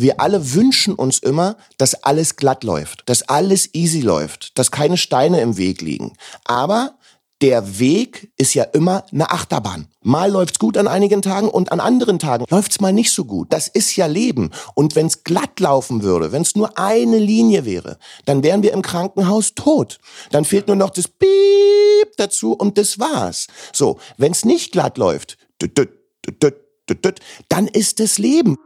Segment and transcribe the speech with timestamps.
[0.00, 4.96] wir alle wünschen uns immer, dass alles glatt läuft, dass alles easy läuft, dass keine
[4.96, 6.12] Steine im Weg liegen.
[6.44, 6.96] Aber
[7.42, 9.88] der Weg ist ja immer eine Achterbahn.
[10.02, 13.52] Mal läuft's gut an einigen Tagen und an anderen Tagen läuft's mal nicht so gut.
[13.52, 14.50] Das ist ja Leben.
[14.74, 19.54] Und wenn's glatt laufen würde, wenn's nur eine Linie wäre, dann wären wir im Krankenhaus
[19.54, 19.98] tot.
[20.30, 23.48] Dann fehlt nur noch das Piep dazu und das war's.
[23.72, 25.36] So, wenn's nicht glatt läuft,
[27.48, 28.56] dann ist es Leben.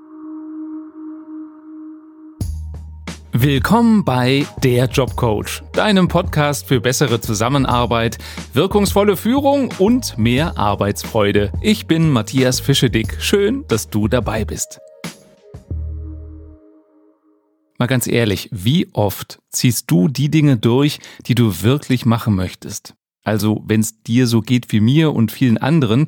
[3.32, 8.18] Willkommen bei Der Jobcoach, deinem Podcast für bessere Zusammenarbeit,
[8.54, 11.52] wirkungsvolle Führung und mehr Arbeitsfreude.
[11.60, 13.20] Ich bin Matthias Fischedick.
[13.20, 14.80] Schön, dass du dabei bist.
[17.78, 22.94] Mal ganz ehrlich, wie oft ziehst du die Dinge durch, die du wirklich machen möchtest?
[23.22, 26.06] Also, wenn es dir so geht wie mir und vielen anderen,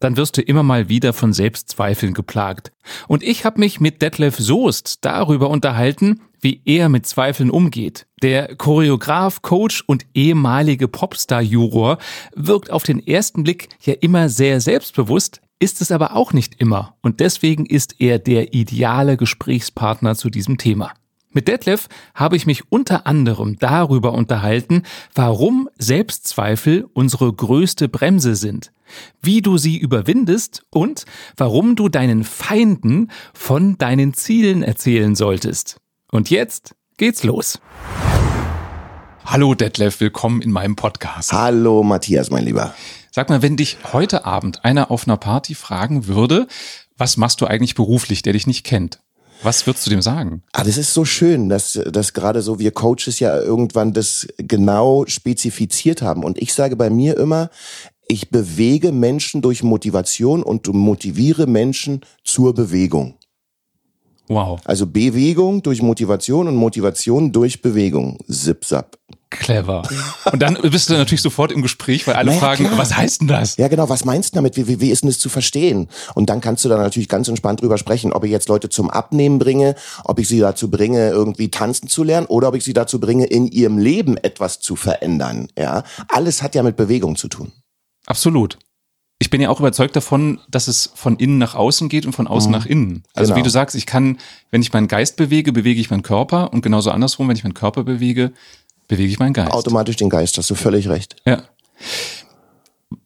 [0.00, 2.72] dann wirst du immer mal wieder von Selbstzweifeln geplagt.
[3.06, 8.06] Und ich habe mich mit Detlef Soest darüber unterhalten, wie er mit Zweifeln umgeht.
[8.22, 11.98] Der Choreograf, Coach und ehemalige Popstar-Juror
[12.34, 16.96] wirkt auf den ersten Blick ja immer sehr selbstbewusst, ist es aber auch nicht immer.
[17.02, 20.92] Und deswegen ist er der ideale Gesprächspartner zu diesem Thema.
[21.36, 24.84] Mit Detlef habe ich mich unter anderem darüber unterhalten,
[25.16, 28.72] warum Selbstzweifel unsere größte Bremse sind,
[29.20, 35.78] wie du sie überwindest und warum du deinen Feinden von deinen Zielen erzählen solltest.
[36.12, 37.58] Und jetzt geht's los.
[39.24, 41.32] Hallo Detlef, willkommen in meinem Podcast.
[41.32, 42.74] Hallo Matthias, mein Lieber.
[43.10, 46.46] Sag mal, wenn dich heute Abend einer auf einer Party fragen würde,
[46.96, 49.00] was machst du eigentlich beruflich, der dich nicht kennt?
[49.42, 50.42] Was würdest du dem sagen?
[50.52, 55.04] Ah, das ist so schön, dass, dass gerade so wir Coaches ja irgendwann das genau
[55.06, 56.24] spezifiziert haben.
[56.24, 57.50] Und ich sage bei mir immer,
[58.08, 63.16] ich bewege Menschen durch Motivation und motiviere Menschen zur Bewegung.
[64.28, 64.60] Wow.
[64.64, 68.18] Also Bewegung durch Motivation und Motivation durch Bewegung.
[68.30, 68.98] Zip-zap.
[69.38, 69.82] Clever.
[70.32, 72.78] Und dann bist du natürlich sofort im Gespräch, weil alle naja, fragen, klar.
[72.78, 73.56] was heißt denn das?
[73.56, 74.56] Ja, genau, was meinst du damit?
[74.56, 75.88] Wie, wie, wie ist denn das zu verstehen?
[76.14, 78.90] Und dann kannst du da natürlich ganz entspannt drüber sprechen, ob ich jetzt Leute zum
[78.90, 82.72] Abnehmen bringe, ob ich sie dazu bringe, irgendwie tanzen zu lernen oder ob ich sie
[82.72, 85.48] dazu bringe, in ihrem Leben etwas zu verändern.
[85.58, 87.52] Ja, alles hat ja mit Bewegung zu tun.
[88.06, 88.58] Absolut
[89.24, 92.26] ich bin ja auch überzeugt davon, dass es von innen nach außen geht und von
[92.26, 92.58] außen mhm.
[92.58, 93.04] nach innen.
[93.14, 93.38] Also genau.
[93.38, 94.18] wie du sagst, ich kann,
[94.50, 97.54] wenn ich meinen Geist bewege, bewege ich meinen Körper und genauso andersrum, wenn ich meinen
[97.54, 98.32] Körper bewege,
[98.88, 99.52] bewege ich meinen Geist.
[99.52, 101.16] Automatisch den Geist, hast du völlig recht.
[101.24, 101.42] Ja.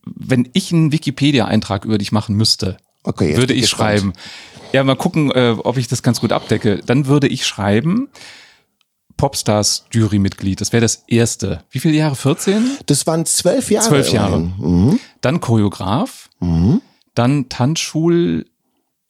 [0.05, 4.13] Wenn ich einen Wikipedia-Eintrag über dich machen müsste, okay, würde ich schreiben.
[4.73, 6.81] Ja, mal gucken, äh, ob ich das ganz gut abdecke.
[6.85, 8.09] Dann würde ich schreiben,
[9.17, 10.61] Popstars Jurymitglied.
[10.61, 11.65] Das wäre das erste.
[11.71, 12.17] Wie viele Jahre?
[12.17, 12.79] 14?
[12.87, 13.89] Das waren zwölf Jahre.
[13.89, 14.41] Zwölf Jahre.
[14.41, 15.01] Mhm.
[15.21, 16.31] Dann Choreograf.
[16.41, 16.81] Mhm.
[17.15, 17.49] Dann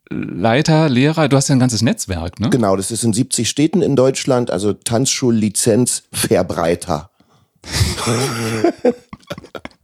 [0.09, 1.29] Tanzschulleiter, Lehrer.
[1.29, 2.51] Du hast ja ein ganzes Netzwerk, ne?
[2.51, 7.11] Genau, das ist in 70 Städten in Deutschland, also Tanzschullizenz Verbreiter.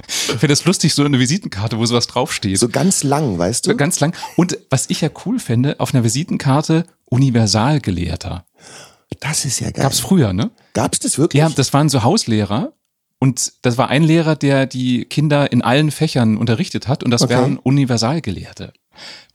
[0.06, 2.58] Ich finde das lustig, so eine Visitenkarte, wo sowas draufsteht.
[2.58, 3.70] So ganz lang, weißt du?
[3.70, 4.14] So ganz lang.
[4.36, 8.44] Und was ich ja cool fände, auf einer Visitenkarte Universalgelehrter.
[9.20, 9.82] Das ist ja geil.
[9.82, 10.50] Gab's früher, ne?
[10.72, 11.40] Gab's das wirklich?
[11.40, 12.72] Ja, das waren so Hauslehrer.
[13.18, 17.02] Und das war ein Lehrer, der die Kinder in allen Fächern unterrichtet hat.
[17.02, 17.34] Und das okay.
[17.34, 18.72] wären Universalgelehrte.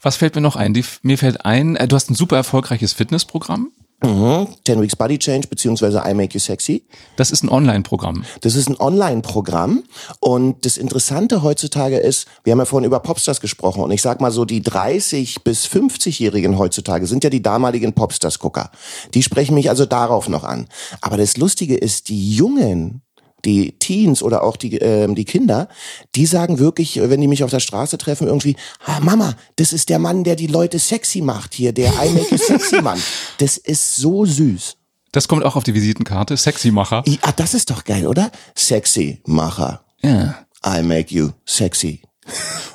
[0.01, 0.73] Was fällt mir noch ein?
[0.73, 3.71] Die, mir fällt ein, äh, du hast ein super erfolgreiches Fitnessprogramm.
[4.01, 4.47] Mhm.
[4.65, 6.85] 10 Weeks Body Change beziehungsweise I Make You Sexy.
[7.17, 8.23] Das ist ein Online-Programm.
[8.41, 9.83] Das ist ein Online-Programm
[10.21, 14.21] und das Interessante heutzutage ist, wir haben ja vorhin über Popstars gesprochen und ich sag
[14.21, 18.71] mal so, die 30 bis 50-Jährigen heutzutage sind ja die damaligen Popstars-Gucker.
[19.13, 20.67] Die sprechen mich also darauf noch an.
[21.01, 23.01] Aber das Lustige ist, die Jungen,
[23.45, 25.67] die Teens oder auch die, äh, die Kinder,
[26.15, 28.55] die sagen wirklich, wenn die mich auf der Straße treffen, irgendwie,
[28.85, 32.37] ah, Mama, das ist der Mann, der die Leute sexy macht hier, der I make
[32.37, 33.01] sexy Mann.
[33.37, 34.75] Das ist so süß.
[35.11, 37.03] Das kommt auch auf die Visitenkarte, Sexy-Macher.
[37.07, 38.31] Ja, ah, das ist doch geil, oder?
[38.55, 39.83] Sexy-Macher.
[40.03, 40.35] Ja.
[40.65, 42.01] I make you sexy.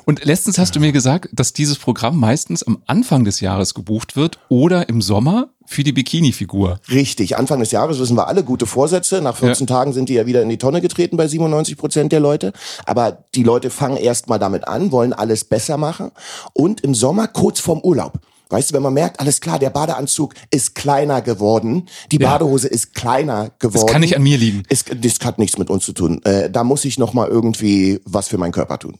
[0.05, 4.15] Und letztens hast du mir gesagt, dass dieses Programm meistens am Anfang des Jahres gebucht
[4.15, 6.79] wird oder im Sommer für die Bikini-Figur.
[6.89, 7.37] Richtig.
[7.37, 9.21] Anfang des Jahres wissen wir alle gute Vorsätze.
[9.21, 9.75] Nach 14 ja.
[9.75, 12.53] Tagen sind die ja wieder in die Tonne getreten bei 97 Prozent der Leute.
[12.85, 16.11] Aber die Leute fangen erst mal damit an, wollen alles besser machen.
[16.53, 18.19] Und im Sommer kurz vorm Urlaub.
[18.49, 22.29] Weißt du, wenn man merkt, alles klar, der Badeanzug ist kleiner geworden, die ja.
[22.29, 23.85] Badehose ist kleiner geworden.
[23.85, 24.63] Das kann nicht an mir liegen.
[24.69, 26.21] Es, das hat nichts mit uns zu tun.
[26.23, 28.97] Äh, da muss ich noch mal irgendwie was für meinen Körper tun.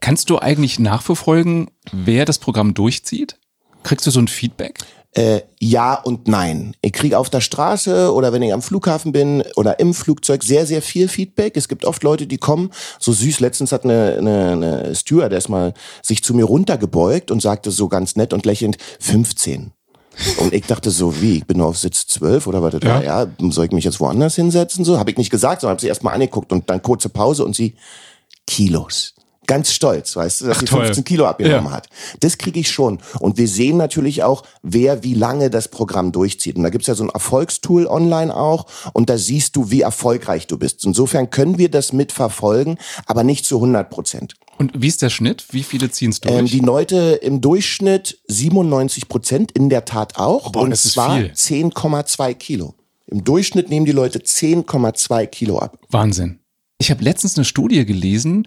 [0.00, 3.38] Kannst du eigentlich nachverfolgen, wer das Programm durchzieht?
[3.82, 4.78] Kriegst du so ein Feedback?
[5.12, 6.76] Äh, ja und nein.
[6.82, 10.66] Ich kriege auf der Straße oder wenn ich am Flughafen bin oder im Flugzeug sehr,
[10.66, 11.56] sehr viel Feedback.
[11.56, 12.70] Es gibt oft Leute, die kommen,
[13.00, 13.40] so süß.
[13.40, 18.14] Letztens hat eine, eine, eine Stewardess mal sich zu mir runtergebeugt und sagte so ganz
[18.14, 19.72] nett und lächelnd, 15.
[20.38, 22.74] Und ich dachte so, wie, ich bin nur auf Sitz 12 oder was?
[22.82, 23.02] Ja.
[23.02, 24.84] ja, soll ich mich jetzt woanders hinsetzen?
[24.84, 27.56] So, habe ich nicht gesagt, sondern habe sie erstmal angeguckt und dann kurze Pause und
[27.56, 27.74] sie
[28.46, 29.14] Kilos
[29.50, 31.02] ganz stolz, weißt du, dass Ach, sie 15 toll.
[31.02, 31.72] Kilo abgenommen ja.
[31.72, 31.88] hat.
[32.20, 33.00] Das kriege ich schon.
[33.18, 36.54] Und wir sehen natürlich auch, wer wie lange das Programm durchzieht.
[36.54, 40.46] Und da gibt's ja so ein Erfolgstool online auch und da siehst du, wie erfolgreich
[40.46, 40.84] du bist.
[40.84, 44.34] Insofern können wir das mitverfolgen, aber nicht zu 100 Prozent.
[44.56, 45.46] Und wie ist der Schnitt?
[45.50, 46.32] Wie viele ziehen es durch?
[46.32, 50.52] Ähm, die Leute im Durchschnitt 97 Prozent, in der Tat auch.
[50.52, 52.76] Boah, und zwar 10,2 Kilo.
[53.06, 55.76] Im Durchschnitt nehmen die Leute 10,2 Kilo ab.
[55.88, 56.38] Wahnsinn.
[56.78, 58.46] Ich habe letztens eine Studie gelesen,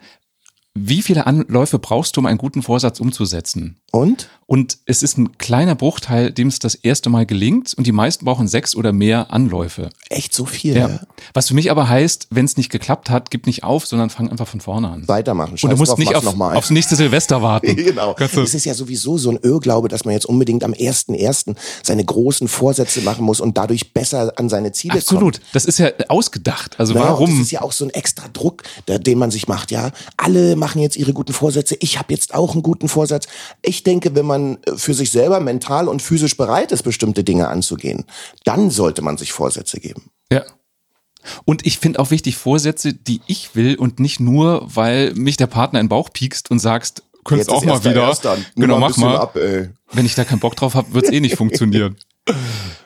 [0.75, 3.77] wie viele Anläufe brauchst du, um einen guten Vorsatz umzusetzen?
[3.91, 4.29] Und?
[4.45, 8.25] Und es ist ein kleiner Bruchteil, dem es das erste Mal gelingt und die meisten
[8.25, 9.89] brauchen sechs oder mehr Anläufe.
[10.09, 10.75] Echt so viel?
[10.75, 10.99] Ja.
[11.33, 14.29] Was für mich aber heißt, wenn es nicht geklappt hat, gib nicht auf, sondern fang
[14.29, 15.07] einfach von vorne an.
[15.07, 15.57] Weitermachen.
[15.57, 17.75] Scheiß und du musst drauf, nicht auf, aufs nächste Silvester warten.
[17.75, 18.15] genau.
[18.17, 21.55] Es ist ja sowieso so ein Irrglaube, dass man jetzt unbedingt am 1.1.
[21.81, 25.21] seine großen Vorsätze machen muss und dadurch besser an seine Ziele Absolut.
[25.21, 25.35] kommt.
[25.35, 25.55] Absolut.
[25.55, 26.79] Das ist ja ausgedacht.
[26.79, 27.29] Also naja, warum?
[27.29, 29.71] Das ist ja auch so ein extra Druck, den man sich macht.
[29.71, 31.75] Ja, alle machen jetzt ihre guten Vorsätze.
[31.79, 33.27] Ich habe jetzt auch einen guten Vorsatz.
[33.61, 37.47] Ich denke, wenn man äh, für sich selber mental und physisch bereit ist, bestimmte Dinge
[37.47, 38.05] anzugehen,
[38.43, 40.11] dann sollte man sich Vorsätze geben.
[40.31, 40.43] Ja.
[41.45, 45.47] Und ich finde auch wichtig Vorsätze, die ich will und nicht nur, weil mich der
[45.47, 48.15] Partner in den Bauch piekst und sagst, könntest auch mal wieder.
[48.55, 49.17] Genau, mach mal.
[49.17, 51.95] Ab, Wenn ich da keinen Bock drauf habe, wird es eh nicht funktionieren.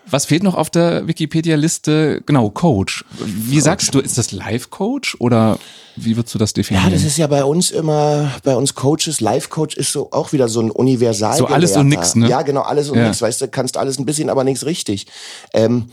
[0.10, 2.22] Was fehlt noch auf der Wikipedia-Liste?
[2.26, 3.04] Genau, Coach.
[3.20, 5.60] Wie sagst du, ist das Live-Coach oder
[5.98, 6.86] wie würdest du das definieren?
[6.86, 10.48] Ja, das ist ja bei uns immer, bei uns Coaches, Live-Coach ist so auch wieder
[10.48, 11.36] so ein Universal.
[11.36, 12.30] So alles und nix, ne?
[12.30, 13.08] Ja, genau, alles und ja.
[13.08, 13.22] nix.
[13.22, 15.08] Weißt du, kannst alles ein bisschen, aber nichts richtig.
[15.54, 15.90] Ähm,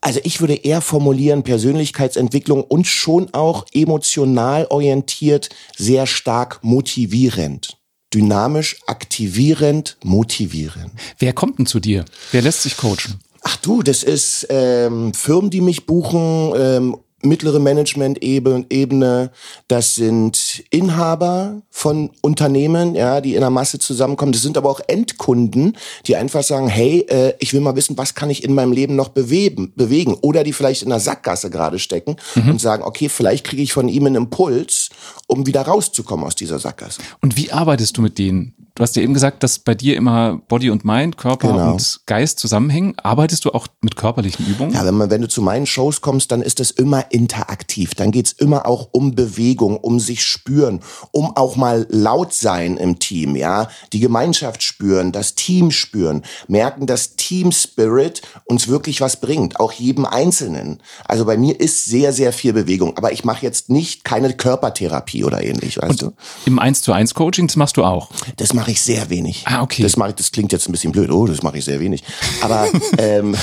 [0.00, 7.76] also ich würde eher formulieren, Persönlichkeitsentwicklung und schon auch emotional orientiert, sehr stark motivierend
[8.12, 10.92] dynamisch, aktivierend, motivierend.
[11.18, 12.04] Wer kommt denn zu dir?
[12.32, 13.20] Wer lässt sich coachen?
[13.42, 19.30] Ach du, das ist ähm, Firmen, die mich buchen, ähm, mittlere Management-Ebene,
[19.68, 24.32] das sind Inhaber von Unternehmen, ja, die in der Masse zusammenkommen.
[24.32, 25.76] Das sind aber auch Endkunden,
[26.06, 28.96] die einfach sagen, hey, äh, ich will mal wissen, was kann ich in meinem Leben
[28.96, 30.14] noch bewegen, bewegen?
[30.20, 32.50] Oder die vielleicht in der Sackgasse gerade stecken mhm.
[32.50, 34.90] und sagen, okay, vielleicht kriege ich von ihm einen Impuls,
[35.26, 37.02] um wieder rauszukommen aus dieser Sackgasse.
[37.20, 38.65] Und wie arbeitest du mit denen?
[38.76, 41.72] Du hast ja eben gesagt, dass bei dir immer Body und Mind, Körper genau.
[41.72, 42.92] und Geist zusammenhängen.
[43.02, 44.74] Arbeitest du auch mit körperlichen Übungen?
[44.74, 47.94] Ja, wenn, man, wenn du zu meinen Shows kommst, dann ist das immer interaktiv.
[47.94, 50.80] Dann geht's immer auch um Bewegung, um sich spüren,
[51.10, 53.70] um auch mal laut sein im Team, ja.
[53.94, 59.72] Die Gemeinschaft spüren, das Team spüren, merken, dass Team Spirit uns wirklich was bringt, auch
[59.72, 60.82] jedem Einzelnen.
[61.06, 62.98] Also bei mir ist sehr, sehr viel Bewegung.
[62.98, 66.12] Aber ich mache jetzt nicht keine Körpertherapie oder ähnlich, weißt und du?
[66.44, 68.10] Im 1 zu 1 Coaching, das machst du auch?
[68.36, 69.44] Das mache ich sehr wenig.
[69.46, 69.82] Ah, okay.
[69.82, 71.10] Das mache ich, das klingt jetzt ein bisschen blöd.
[71.10, 72.02] Oh, das mache ich sehr wenig.
[72.40, 72.68] Aber
[72.98, 73.36] ähm,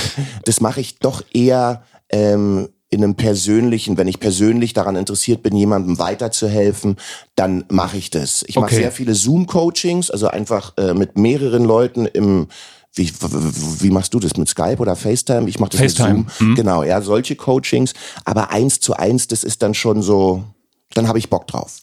[0.44, 5.56] das mache ich doch eher ähm, in einem persönlichen, wenn ich persönlich daran interessiert bin,
[5.56, 6.96] jemandem weiterzuhelfen,
[7.34, 8.44] dann mache ich das.
[8.46, 8.66] Ich okay.
[8.66, 12.48] mache sehr viele Zoom-Coachings, also einfach äh, mit mehreren Leuten im
[12.96, 13.12] wie,
[13.80, 15.48] wie machst du das mit Skype oder FaceTime?
[15.48, 16.18] Ich mache das FaceTime.
[16.18, 16.50] mit Zoom.
[16.50, 16.54] Mhm.
[16.54, 17.92] Genau, ja, solche Coachings.
[18.24, 20.44] Aber eins zu eins, das ist dann schon so,
[20.94, 21.80] dann habe ich Bock drauf.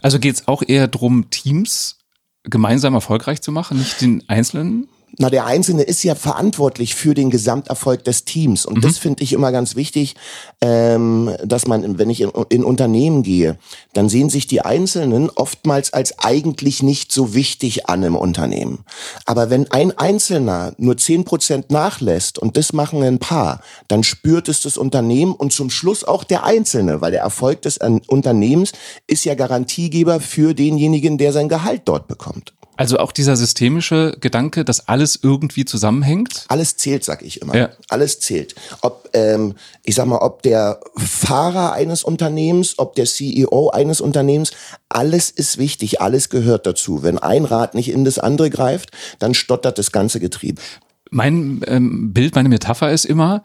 [0.00, 1.97] Also geht es auch eher drum, Teams
[2.44, 4.88] gemeinsam erfolgreich zu machen, nicht den Einzelnen?
[5.20, 8.64] Na, der Einzelne ist ja verantwortlich für den Gesamterfolg des Teams.
[8.64, 8.80] Und mhm.
[8.82, 10.14] das finde ich immer ganz wichtig,
[10.60, 13.58] ähm, dass man, wenn ich in, in, Unternehmen gehe,
[13.94, 18.84] dann sehen sich die Einzelnen oftmals als eigentlich nicht so wichtig an im Unternehmen.
[19.26, 24.48] Aber wenn ein Einzelner nur zehn Prozent nachlässt und das machen ein paar, dann spürt
[24.48, 28.70] es das Unternehmen und zum Schluss auch der Einzelne, weil der Erfolg des Unternehmens
[29.08, 32.52] ist ja Garantiegeber für denjenigen, der sein Gehalt dort bekommt.
[32.78, 36.44] Also auch dieser systemische Gedanke, dass alles irgendwie zusammenhängt?
[36.46, 37.56] Alles zählt, sag ich immer.
[37.56, 37.70] Ja.
[37.88, 38.54] Alles zählt.
[38.82, 44.52] Ob, ähm, ich sag mal, ob der Fahrer eines Unternehmens, ob der CEO eines Unternehmens,
[44.88, 47.02] alles ist wichtig, alles gehört dazu.
[47.02, 50.62] Wenn ein Rad nicht in das andere greift, dann stottert das ganze Getriebe.
[51.10, 53.42] Mein ähm, Bild, meine Metapher ist immer,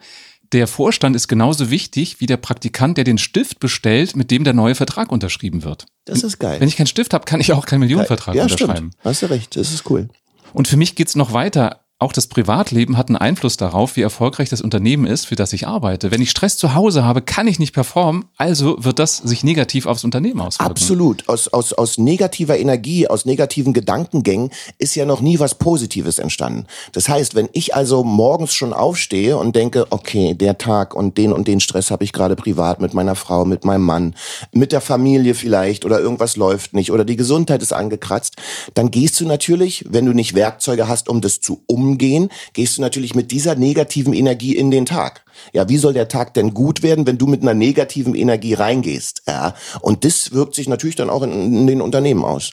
[0.54, 4.52] der Vorstand ist genauso wichtig wie der Praktikant, der den Stift bestellt, mit dem der
[4.52, 5.86] neue Vertrag unterschrieben wird.
[6.04, 6.60] Das ist geil.
[6.60, 8.92] Wenn ich keinen Stift habe, kann ich auch keinen Millionenvertrag ja, unterschreiben.
[8.92, 8.96] Stimmt.
[9.04, 10.08] Hast du recht, das ist cool.
[10.52, 11.83] Und für mich geht's noch weiter.
[12.04, 15.66] Auch das Privatleben hat einen Einfluss darauf, wie erfolgreich das Unternehmen ist, für das ich
[15.66, 16.10] arbeite.
[16.10, 19.86] Wenn ich Stress zu Hause habe, kann ich nicht performen, also wird das sich negativ
[19.86, 20.70] aufs Unternehmen auswirken.
[20.70, 21.26] Absolut.
[21.30, 26.66] Aus, aus, aus negativer Energie, aus negativen Gedankengängen ist ja noch nie was Positives entstanden.
[26.92, 31.32] Das heißt, wenn ich also morgens schon aufstehe und denke, okay, der Tag und den
[31.32, 34.14] und den Stress habe ich gerade privat mit meiner Frau, mit meinem Mann,
[34.52, 38.36] mit der Familie vielleicht oder irgendwas läuft nicht oder die Gesundheit ist angekratzt,
[38.74, 42.76] dann gehst du natürlich, wenn du nicht Werkzeuge hast, um das zu umgehen, umgehen, gehst
[42.76, 45.24] du natürlich mit dieser negativen Energie in den Tag.
[45.52, 49.22] Ja, wie soll der Tag denn gut werden, wenn du mit einer negativen Energie reingehst?
[49.26, 52.52] Ja, und das wirkt sich natürlich dann auch in, in den Unternehmen aus.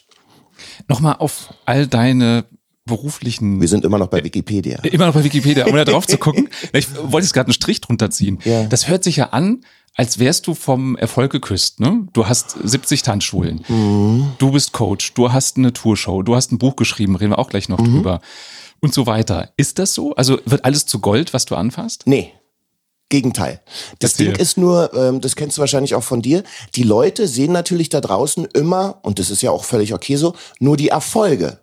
[0.88, 2.46] Nochmal auf all deine
[2.86, 3.62] beruflichen.
[3.62, 4.80] Wir sind immer noch bei Wikipedia.
[4.84, 6.50] Immer noch bei Wikipedia, um da drauf zu gucken.
[6.74, 8.40] Ich wollte jetzt gerade einen Strich drunter ziehen.
[8.44, 8.64] Ja.
[8.66, 9.62] Das hört sich ja an,
[9.96, 11.80] als wärst du vom Erfolg geküsst.
[11.80, 12.08] Ne?
[12.14, 14.32] Du hast 70 Tanzschulen, mhm.
[14.40, 17.50] du bist Coach, du hast eine Tourshow, du hast ein Buch geschrieben, reden wir auch
[17.50, 17.94] gleich noch mhm.
[17.94, 18.22] drüber
[18.82, 19.52] und so weiter.
[19.58, 20.14] Ist das so?
[20.16, 22.04] Also wird alles zu Gold, was du anfasst?
[22.06, 22.34] Nee.
[23.10, 23.62] Gegenteil.
[24.00, 24.28] Das Erzähl.
[24.28, 26.44] Ding ist nur, ähm, das kennst du wahrscheinlich auch von dir,
[26.76, 30.34] die Leute sehen natürlich da draußen immer, und das ist ja auch völlig okay so,
[30.60, 31.60] nur die Erfolge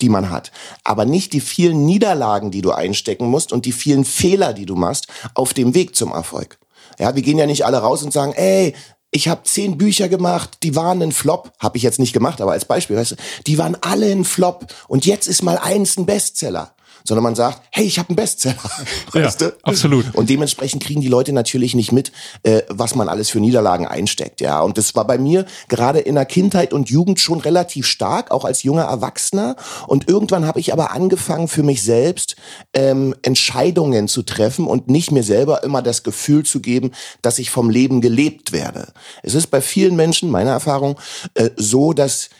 [0.00, 0.50] die man hat,
[0.84, 4.76] aber nicht die vielen Niederlagen, die du einstecken musst und die vielen Fehler, die du
[4.76, 6.58] machst auf dem Weg zum Erfolg.
[6.98, 8.74] Ja, wir gehen ja nicht alle raus und sagen, ey,
[9.10, 11.52] ich habe zehn Bücher gemacht, die waren ein Flop.
[11.58, 14.66] Habe ich jetzt nicht gemacht, aber als Beispiel, weißt du, die waren alle ein Flop.
[14.88, 16.72] Und jetzt ist mal eins ein Bestseller
[17.04, 18.56] sondern man sagt, hey, ich habe einen Bestseller.
[19.12, 19.56] Weißt ja, du?
[19.62, 20.14] absolut.
[20.14, 24.40] Und dementsprechend kriegen die Leute natürlich nicht mit, äh, was man alles für Niederlagen einsteckt.
[24.40, 28.30] Ja, und das war bei mir gerade in der Kindheit und Jugend schon relativ stark,
[28.30, 29.56] auch als junger Erwachsener.
[29.86, 32.36] Und irgendwann habe ich aber angefangen, für mich selbst
[32.74, 36.92] ähm, Entscheidungen zu treffen und nicht mir selber immer das Gefühl zu geben,
[37.22, 38.92] dass ich vom Leben gelebt werde.
[39.22, 40.98] Es ist bei vielen Menschen, meiner Erfahrung,
[41.34, 42.30] äh, so, dass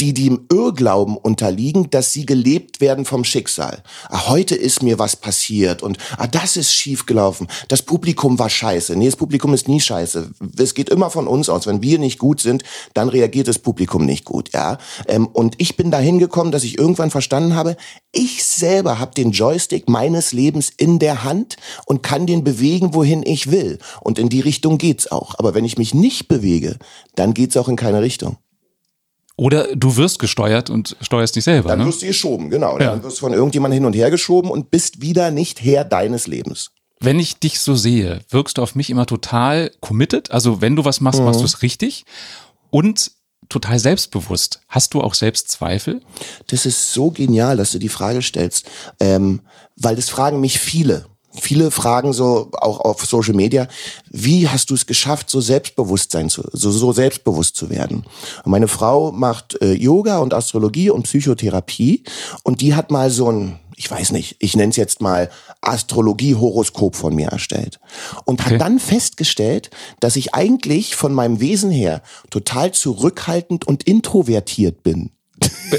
[0.00, 3.82] die dem Irrglauben unterliegen, dass sie gelebt werden vom Schicksal.
[4.08, 7.48] Ah, heute ist mir was passiert und ah, das ist schiefgelaufen.
[7.68, 8.94] Das Publikum war scheiße.
[8.94, 10.32] Nee, das Publikum ist nie scheiße.
[10.58, 11.66] Es geht immer von uns aus.
[11.66, 12.62] Wenn wir nicht gut sind,
[12.92, 14.52] dann reagiert das Publikum nicht gut.
[14.52, 14.78] Ja.
[15.08, 17.76] Ähm, und ich bin dahin gekommen, dass ich irgendwann verstanden habe,
[18.12, 23.22] ich selber habe den Joystick meines Lebens in der Hand und kann den bewegen, wohin
[23.24, 23.78] ich will.
[24.02, 25.36] Und in die Richtung geht's auch.
[25.38, 26.78] Aber wenn ich mich nicht bewege,
[27.14, 28.36] dann geht's auch in keine Richtung.
[29.36, 31.68] Oder du wirst gesteuert und steuerst dich selber.
[31.68, 31.86] Dann ne?
[31.86, 32.78] wirst du geschoben, genau.
[32.78, 32.92] Ja.
[32.92, 36.26] Dann wirst du von irgendjemandem hin und her geschoben und bist wieder nicht Herr deines
[36.26, 36.70] Lebens.
[37.00, 40.30] Wenn ich dich so sehe, wirkst du auf mich immer total committed.
[40.30, 41.26] Also wenn du was machst, mhm.
[41.26, 42.06] machst du es richtig.
[42.70, 43.10] Und
[43.50, 44.62] total selbstbewusst.
[44.68, 46.00] Hast du auch Selbstzweifel?
[46.48, 48.68] Das ist so genial, dass du die Frage stellst,
[49.00, 49.42] ähm,
[49.76, 51.06] weil das fragen mich viele
[51.40, 53.68] viele fragen so auch auf Social Media,
[54.10, 58.04] wie hast du es geschafft, so Selbstbewusstsein zu, so, so selbstbewusst zu werden?
[58.44, 62.04] Und meine Frau macht äh, Yoga und Astrologie und Psychotherapie
[62.42, 66.96] und die hat mal so ein ich weiß nicht, ich nenne es jetzt mal Astrologie-Horoskop
[66.96, 67.78] von mir erstellt.
[68.24, 68.54] Und okay.
[68.54, 69.68] hat dann festgestellt,
[70.00, 72.00] dass ich eigentlich von meinem Wesen her
[72.30, 75.10] total zurückhaltend und introvertiert bin.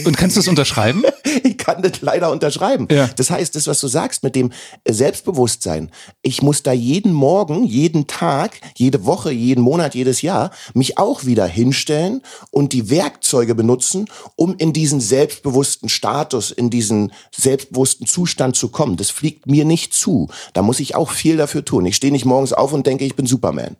[0.05, 1.03] Und kannst du das unterschreiben?
[1.67, 2.87] kann das leider unterschreiben.
[2.89, 3.09] Ja.
[3.15, 4.51] Das heißt, das, was du sagst mit dem
[4.87, 10.97] Selbstbewusstsein, ich muss da jeden Morgen, jeden Tag, jede Woche, jeden Monat, jedes Jahr mich
[10.97, 12.21] auch wieder hinstellen
[12.51, 18.95] und die Werkzeuge benutzen, um in diesen selbstbewussten Status, in diesen selbstbewussten Zustand zu kommen.
[18.95, 20.29] Das fliegt mir nicht zu.
[20.53, 21.85] Da muss ich auch viel dafür tun.
[21.85, 23.75] Ich stehe nicht morgens auf und denke, ich bin Superman.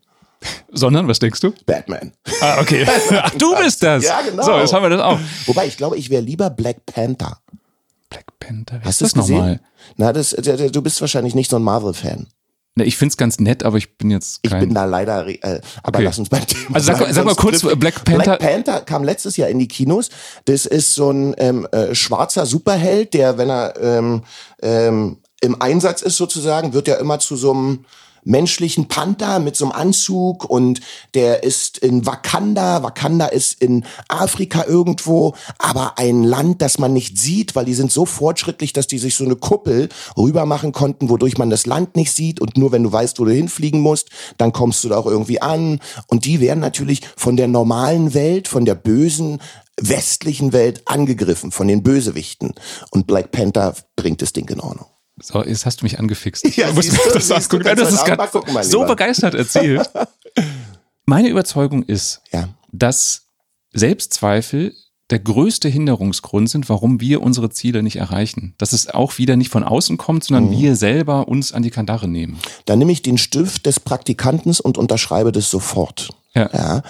[0.71, 1.53] Sondern, was denkst du?
[1.65, 2.11] Batman.
[2.41, 2.85] Ah, okay.
[3.11, 4.03] Ach, du bist das.
[4.03, 4.43] Ja, genau.
[4.43, 5.19] So, jetzt haben wir das auch.
[5.45, 7.39] Wobei, ich glaube, ich wäre lieber Black Panther.
[8.09, 8.81] Black Panther?
[8.83, 9.59] Hast du das nochmal?
[9.95, 12.27] Na, das, du bist wahrscheinlich nicht so ein Marvel-Fan.
[12.83, 14.61] Ich find's ganz nett, aber ich bin jetzt kein...
[14.61, 16.05] Ich bin da leider, äh, aber okay.
[16.05, 18.37] lass uns beim Thema Also sag, sag mal kurz, Black Panther...
[18.37, 20.09] Black Panther kam letztes Jahr in die Kinos.
[20.45, 24.23] Das ist so ein ähm, äh, schwarzer Superheld, der, wenn er ähm,
[24.61, 27.85] ähm, im Einsatz ist sozusagen, wird er immer zu so einem
[28.27, 30.81] menschlichen Panther mit so einem Anzug und
[31.13, 32.83] der ist in Wakanda.
[32.83, 37.91] Wakanda ist in Afrika irgendwo, aber ein Land, das man nicht sieht, weil die sind
[37.91, 41.95] so fortschrittlich, dass die sich so eine Kuppel rüber machen konnten, wodurch man das Land
[41.95, 44.97] nicht sieht und nur wenn du weißt, wo du hinfliegen musst, dann kommst du da
[44.97, 45.79] auch irgendwie an.
[46.07, 49.39] Und die werden natürlich von der normalen Welt, von der bösen
[49.79, 52.53] westlichen Welt angegriffen, von den Bösewichten.
[52.91, 54.87] Und Black Panther bringt das Ding in Ordnung.
[55.21, 56.55] So, jetzt hast du mich angefixt.
[56.55, 56.81] Ja, du,
[57.13, 59.89] das, das, du, das ist gerade so begeistert erzählt.
[61.05, 62.49] Meine Überzeugung ist, ja.
[62.71, 63.27] dass
[63.73, 64.75] Selbstzweifel
[65.09, 68.55] der größte Hinderungsgrund sind, warum wir unsere Ziele nicht erreichen.
[68.57, 70.59] Dass es auch wieder nicht von außen kommt, sondern mhm.
[70.59, 72.37] wir selber uns an die Kandare nehmen.
[72.65, 76.09] Dann nehme ich den Stift des Praktikanten und unterschreibe das sofort.
[76.33, 76.49] Ja.
[76.53, 76.81] ja.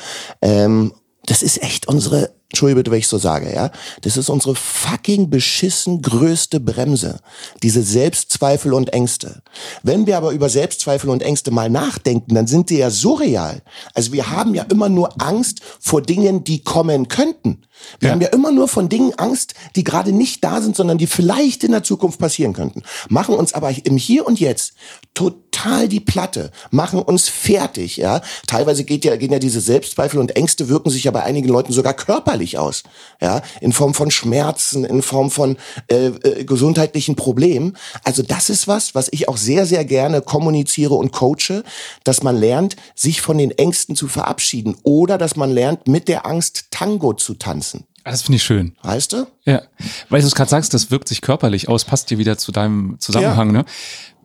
[0.41, 0.93] Ähm,
[1.25, 3.71] das ist echt unsere Entschuldige bitte, wenn ich so sage, ja.
[4.01, 7.19] Das ist unsere fucking beschissen größte Bremse.
[7.61, 9.41] Diese Selbstzweifel und Ängste.
[9.83, 13.61] Wenn wir aber über Selbstzweifel und Ängste mal nachdenken, dann sind die ja surreal.
[13.93, 17.63] Also wir haben ja immer nur Angst vor Dingen, die kommen könnten.
[17.99, 18.13] Wir ja.
[18.13, 21.63] haben ja immer nur von Dingen Angst, die gerade nicht da sind, sondern die vielleicht
[21.63, 22.83] in der Zukunft passieren könnten.
[23.09, 24.73] Machen uns aber im Hier und Jetzt
[25.13, 28.21] total die Platte, machen uns fertig, ja.
[28.45, 31.73] Teilweise geht ja, gehen ja diese Selbstzweifel und Ängste wirken sich ja bei einigen Leuten
[31.73, 32.83] sogar körperlich aus,
[33.21, 33.41] ja.
[33.61, 35.57] In Form von Schmerzen, in Form von
[35.87, 37.75] äh, äh, gesundheitlichen Problemen.
[38.03, 41.63] Also das ist was, was ich auch sehr, sehr gerne kommuniziere und coache,
[42.03, 46.25] dass man lernt, sich von den Ängsten zu verabschieden oder dass man lernt, mit der
[46.25, 47.66] Angst Tango zu tanzen.
[48.07, 48.73] Ah, das finde ich schön.
[48.83, 49.27] Weißt du?
[49.43, 49.63] Ja.
[50.07, 52.95] Weil du es gerade sagst, das wirkt sich körperlich aus, passt dir wieder zu deinem
[52.99, 53.53] Zusammenhang, ja.
[53.59, 53.65] ne?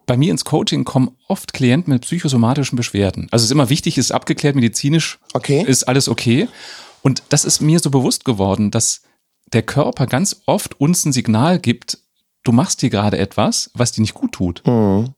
[0.07, 3.27] Bei mir ins Coaching kommen oft Klienten mit psychosomatischen Beschwerden.
[3.33, 5.65] Also es ist immer wichtig, ist abgeklärt medizinisch, okay.
[5.67, 6.49] ist alles okay.
[7.03, 9.03] Und das ist mir so bewusst geworden, dass
[9.53, 11.99] der Körper ganz oft uns ein Signal gibt,
[12.45, 14.63] du machst hier gerade etwas, was dir nicht gut tut.
[14.65, 15.15] Mhm.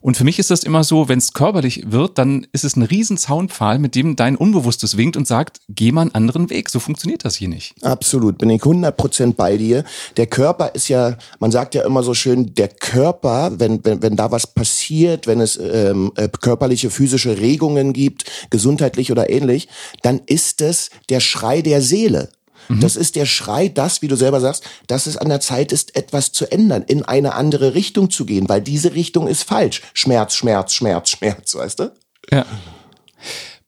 [0.00, 2.82] Und für mich ist das immer so, wenn es körperlich wird, dann ist es ein
[2.82, 6.70] riesen Zaunpfahl, mit dem dein Unbewusstes winkt und sagt, geh mal einen anderen Weg.
[6.70, 7.74] So funktioniert das hier nicht.
[7.82, 9.84] Absolut, bin ich 100% bei dir.
[10.16, 14.16] Der Körper ist ja, man sagt ja immer so schön, der Körper, wenn, wenn, wenn
[14.16, 19.68] da was passiert, wenn es ähm, äh, körperliche, physische Regungen gibt, gesundheitlich oder ähnlich,
[20.02, 22.30] dann ist es der Schrei der Seele.
[22.68, 22.80] Mhm.
[22.80, 25.96] Das ist der Schrei, das, wie du selber sagst, dass es an der Zeit ist,
[25.96, 29.82] etwas zu ändern, in eine andere Richtung zu gehen, weil diese Richtung ist falsch.
[29.94, 31.92] Schmerz, Schmerz, Schmerz, Schmerz, weißt du?
[32.30, 32.46] Ja.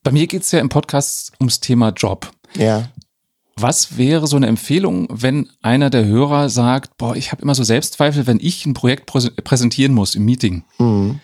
[0.03, 2.31] Bei mir geht's ja im Podcast ums Thema Job.
[2.57, 2.89] Ja.
[3.57, 7.63] Was wäre so eine Empfehlung, wenn einer der Hörer sagt, boah, ich habe immer so
[7.63, 10.65] Selbstzweifel, wenn ich ein Projekt präsentieren muss im Meeting.
[10.79, 11.21] Mhm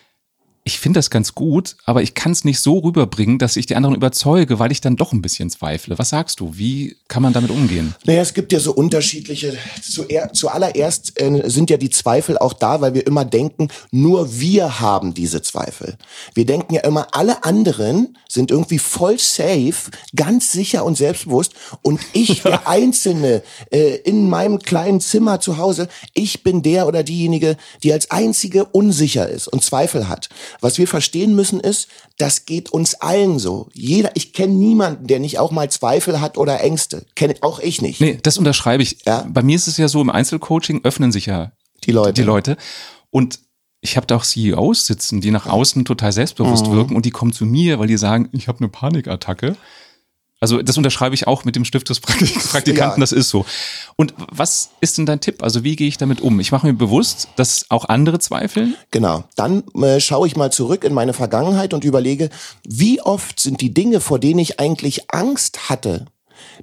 [0.66, 3.76] ich finde das ganz gut, aber ich kann es nicht so rüberbringen, dass ich die
[3.76, 5.96] anderen überzeuge, weil ich dann doch ein bisschen zweifle.
[5.96, 6.58] Was sagst du?
[6.58, 7.94] Wie kann man damit umgehen?
[8.04, 9.56] Naja, es gibt ja so unterschiedliche.
[10.32, 15.14] Zuallererst äh, sind ja die Zweifel auch da, weil wir immer denken, nur wir haben
[15.14, 15.96] diese Zweifel.
[16.34, 22.00] Wir denken ja immer, alle anderen sind irgendwie voll safe, ganz sicher und selbstbewusst und
[22.12, 27.56] ich, der Einzelne äh, in meinem kleinen Zimmer zu Hause, ich bin der oder diejenige,
[27.84, 30.28] die als einzige unsicher ist und Zweifel hat.
[30.60, 33.68] Was wir verstehen müssen ist, das geht uns allen so.
[33.72, 37.06] Jeder, ich kenne niemanden, der nicht auch mal Zweifel hat oder Ängste.
[37.14, 38.00] Kenne auch ich nicht.
[38.00, 38.98] Nee, das unterschreibe ich.
[39.06, 39.26] Ja?
[39.28, 41.52] Bei mir ist es ja so, im Einzelcoaching öffnen sich ja
[41.84, 42.12] die Leute.
[42.14, 42.56] Die Leute.
[43.10, 43.40] Und
[43.80, 46.72] ich habe da auch CEOs sitzen, die nach außen total selbstbewusst mhm.
[46.72, 49.56] wirken und die kommen zu mir, weil die sagen, ich habe eine Panikattacke.
[50.46, 51.98] Also das unterschreibe ich auch mit dem Stift des
[52.52, 52.96] Praktikanten, ja.
[53.00, 53.44] das ist so.
[53.96, 55.42] Und was ist denn dein Tipp?
[55.42, 56.38] Also wie gehe ich damit um?
[56.38, 58.76] Ich mache mir bewusst, dass auch andere zweifeln.
[58.92, 59.24] Genau.
[59.34, 62.30] Dann äh, schaue ich mal zurück in meine Vergangenheit und überlege,
[62.64, 66.06] wie oft sind die Dinge, vor denen ich eigentlich Angst hatte,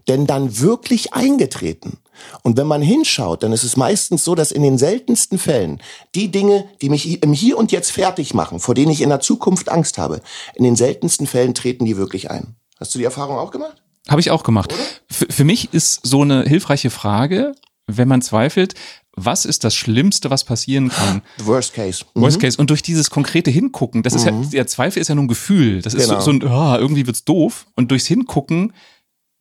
[0.08, 1.98] denn dann wirklich eingetreten?
[2.42, 5.82] Und wenn man hinschaut, dann ist es meistens so, dass in den seltensten Fällen
[6.16, 9.20] die Dinge, die mich im Hier und Jetzt fertig machen, vor denen ich in der
[9.20, 10.22] Zukunft Angst habe,
[10.56, 12.56] in den seltensten Fällen treten die wirklich ein.
[12.80, 13.82] Hast du die Erfahrung auch gemacht?
[14.10, 14.74] Habe ich auch gemacht.
[15.10, 17.54] Für mich ist so eine hilfreiche Frage,
[17.88, 18.76] wenn man zweifelt,
[19.16, 21.22] was ist das Schlimmste, was passieren kann?
[21.38, 22.04] Worst case.
[22.14, 22.22] Mhm.
[22.22, 22.58] Worst case.
[22.58, 24.44] Und durch dieses konkrete Hingucken, das ist mhm.
[24.44, 25.82] ja, der Zweifel ist ja nur ein Gefühl.
[25.82, 26.20] Das ist genau.
[26.20, 27.68] so, so ein, oh, irgendwie wird's doof.
[27.76, 28.74] Und durchs Hingucken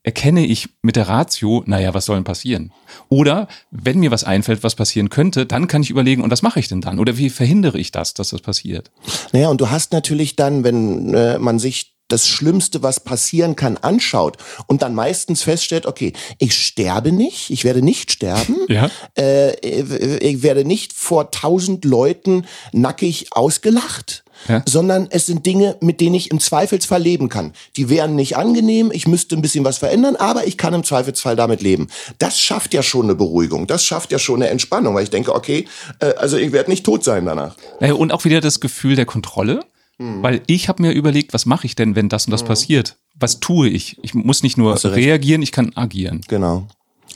[0.05, 2.73] erkenne ich mit der Ratio, naja, was soll denn passieren?
[3.09, 6.59] Oder wenn mir was einfällt, was passieren könnte, dann kann ich überlegen, und was mache
[6.59, 6.99] ich denn dann?
[6.99, 8.91] Oder wie verhindere ich das, dass das passiert?
[9.33, 13.77] Naja, und du hast natürlich dann, wenn äh, man sich das Schlimmste, was passieren kann,
[13.79, 18.91] anschaut und dann meistens feststellt, okay, ich sterbe nicht, ich werde nicht sterben, ja.
[19.19, 24.25] äh, ich werde nicht vor tausend Leuten nackig ausgelacht.
[24.49, 24.61] Ja.
[24.67, 27.53] sondern es sind Dinge, mit denen ich im Zweifelsfall leben kann.
[27.77, 31.37] Die wären nicht angenehm, ich müsste ein bisschen was verändern, aber ich kann im Zweifelsfall
[31.37, 31.87] damit leben.
[32.19, 35.33] Das schafft ja schon eine Beruhigung, das schafft ja schon eine Entspannung, weil ich denke,
[35.33, 35.67] okay,
[36.01, 37.55] äh, also ich werde nicht tot sein danach.
[37.79, 39.61] Und auch wieder das Gefühl der Kontrolle.
[40.03, 40.23] Mhm.
[40.23, 42.49] Weil ich habe mir überlegt, was mache ich denn, wenn das und das mhm.
[42.49, 42.97] passiert?
[43.15, 43.99] Was tue ich?
[44.03, 46.23] Ich muss nicht nur reagieren, ich kann agieren.
[46.29, 46.67] Genau.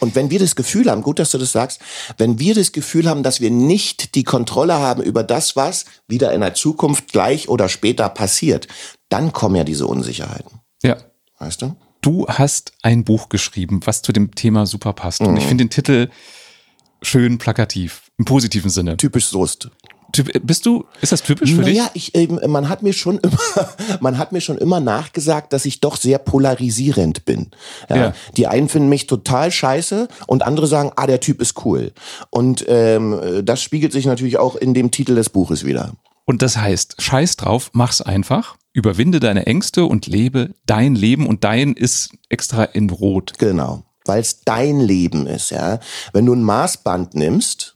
[0.00, 1.80] Und wenn wir das Gefühl haben, gut, dass du das sagst,
[2.18, 6.32] wenn wir das Gefühl haben, dass wir nicht die Kontrolle haben über das, was wieder
[6.34, 8.68] in der Zukunft gleich oder später passiert,
[9.08, 10.60] dann kommen ja diese Unsicherheiten.
[10.82, 10.96] Ja.
[11.38, 11.76] Weißt du?
[12.02, 15.22] Du hast ein Buch geschrieben, was zu dem Thema super passt.
[15.22, 15.28] Mhm.
[15.28, 16.10] Und ich finde den Titel
[17.02, 18.96] schön plakativ, im positiven Sinne.
[18.96, 19.70] Typisch Soest.
[20.42, 22.12] Bist du, ist das typisch für naja, dich?
[22.14, 23.38] Ja, ich, ähm, man hat mir schon immer,
[24.00, 27.50] man hat mir schon immer nachgesagt, dass ich doch sehr polarisierend bin.
[27.88, 28.14] Ja, ja.
[28.36, 31.92] Die einen finden mich total scheiße und andere sagen, ah, der Typ ist cool.
[32.30, 35.92] Und ähm, das spiegelt sich natürlich auch in dem Titel des Buches wieder.
[36.24, 41.44] Und das heißt, scheiß drauf, mach's einfach, überwinde deine Ängste und lebe dein Leben und
[41.44, 43.34] dein ist extra in Rot.
[43.38, 45.78] Genau, weil es dein Leben ist, ja.
[46.12, 47.75] Wenn du ein Maßband nimmst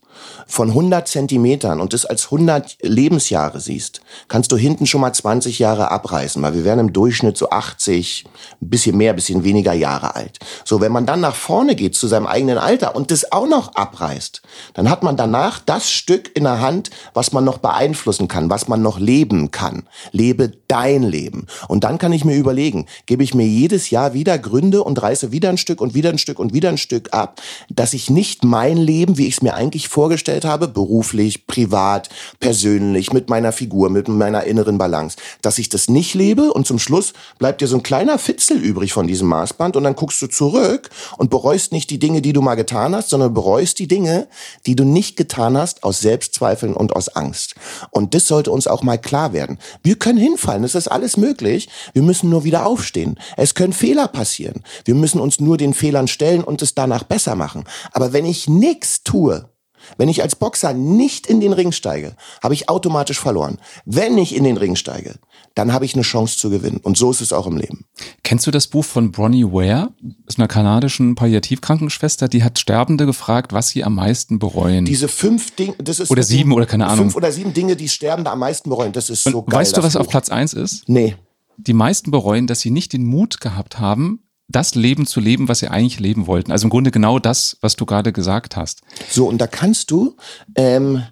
[0.50, 5.60] von 100 Zentimetern und das als 100 Lebensjahre siehst, kannst du hinten schon mal 20
[5.60, 8.24] Jahre abreißen, weil wir werden im Durchschnitt so 80,
[8.60, 10.38] ein bisschen mehr, ein bisschen weniger Jahre alt.
[10.64, 13.74] So, wenn man dann nach vorne geht zu seinem eigenen Alter und das auch noch
[13.76, 14.42] abreißt,
[14.74, 18.66] dann hat man danach das Stück in der Hand, was man noch beeinflussen kann, was
[18.66, 19.84] man noch leben kann.
[20.10, 21.46] Lebe dein Leben.
[21.68, 25.30] Und dann kann ich mir überlegen, gebe ich mir jedes Jahr wieder Gründe und reiße
[25.30, 28.44] wieder ein Stück und wieder ein Stück und wieder ein Stück ab, dass ich nicht
[28.44, 33.90] mein Leben, wie ich es mir eigentlich vorgestellt habe, beruflich, privat, persönlich, mit meiner Figur,
[33.90, 37.76] mit meiner inneren Balance, dass ich das nicht lebe und zum Schluss bleibt dir so
[37.76, 41.90] ein kleiner Fitzel übrig von diesem Maßband und dann guckst du zurück und bereust nicht
[41.90, 44.28] die Dinge, die du mal getan hast, sondern bereust die Dinge,
[44.66, 47.54] die du nicht getan hast aus Selbstzweifeln und aus Angst.
[47.90, 49.58] Und das sollte uns auch mal klar werden.
[49.82, 51.68] Wir können hinfallen, es ist alles möglich.
[51.92, 53.18] Wir müssen nur wieder aufstehen.
[53.36, 54.62] Es können Fehler passieren.
[54.84, 57.64] Wir müssen uns nur den Fehlern stellen und es danach besser machen.
[57.92, 59.49] Aber wenn ich nichts tue,
[59.98, 63.58] wenn ich als Boxer nicht in den Ring steige, habe ich automatisch verloren.
[63.84, 65.16] Wenn ich in den Ring steige,
[65.54, 66.78] dann habe ich eine Chance zu gewinnen.
[66.82, 67.84] Und so ist es auch im Leben.
[68.22, 69.90] Kennst du das Buch von Bronnie Ware?
[70.00, 74.84] Das ist einer kanadischen Palliativkrankenschwester, die hat Sterbende gefragt, was sie am meisten bereuen.
[74.84, 77.06] Diese fünf Dinge, das ist oder sieben oder keine Ahnung.
[77.06, 78.92] Fünf oder sieben Dinge, die Sterbende am meisten bereuen.
[78.92, 79.60] Das ist so Und geil.
[79.60, 80.10] weißt du, was auf Buch.
[80.12, 80.88] Platz eins ist?
[80.88, 81.16] Nee.
[81.56, 85.60] Die meisten bereuen, dass sie nicht den Mut gehabt haben, das Leben zu leben, was
[85.60, 86.52] sie eigentlich leben wollten.
[86.52, 88.82] Also im Grunde genau das, was du gerade gesagt hast.
[89.08, 90.16] So, und da kannst du,
[90.56, 91.02] ähm,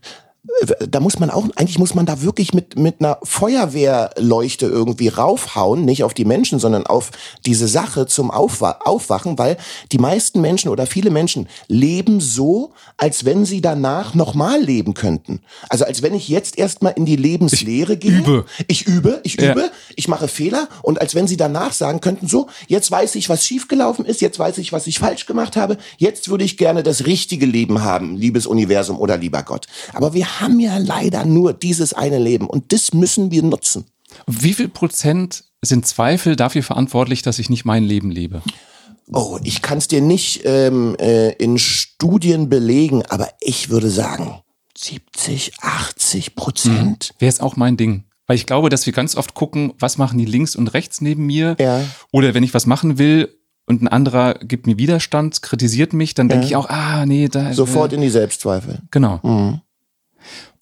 [0.88, 5.84] da muss man auch, eigentlich muss man da wirklich mit, mit einer Feuerwehrleuchte irgendwie raufhauen,
[5.84, 7.10] nicht auf die Menschen, sondern auf
[7.44, 9.56] diese Sache zum Aufwa Aufwachen, weil
[9.92, 15.40] die meisten Menschen oder viele Menschen leben so, als wenn sie danach nochmal leben könnten.
[15.68, 18.18] Also als wenn ich jetzt erstmal in die Lebenslehre gehe.
[18.18, 18.44] übe.
[18.68, 19.52] Ich übe, ich Ja.
[19.52, 23.28] übe, ich mache Fehler und als wenn sie danach sagen könnten, so, jetzt weiß ich,
[23.28, 26.82] was schiefgelaufen ist, jetzt weiß ich, was ich falsch gemacht habe, jetzt würde ich gerne
[26.82, 29.66] das richtige Leben haben, liebes Universum oder lieber Gott.
[29.92, 33.84] Aber wir haben ja leider nur dieses eine Leben und das müssen wir nutzen.
[34.26, 38.42] Wie viel Prozent sind Zweifel dafür verantwortlich, dass ich nicht mein Leben lebe?
[39.12, 44.40] Oh, ich kann es dir nicht ähm, äh, in Studien belegen, aber ich würde sagen
[44.76, 47.14] 70, 80 Prozent.
[47.18, 48.04] Wäre es auch mein Ding.
[48.26, 51.24] Weil ich glaube, dass wir ganz oft gucken, was machen die links und rechts neben
[51.26, 51.56] mir?
[51.58, 51.80] Ja.
[52.12, 53.34] Oder wenn ich was machen will
[53.66, 57.52] und ein anderer gibt mir Widerstand, kritisiert mich, dann denke ich auch, ah, nee, da.
[57.54, 58.80] Sofort Äh, in die Selbstzweifel.
[58.90, 59.20] genau.
[59.22, 59.60] Mhm.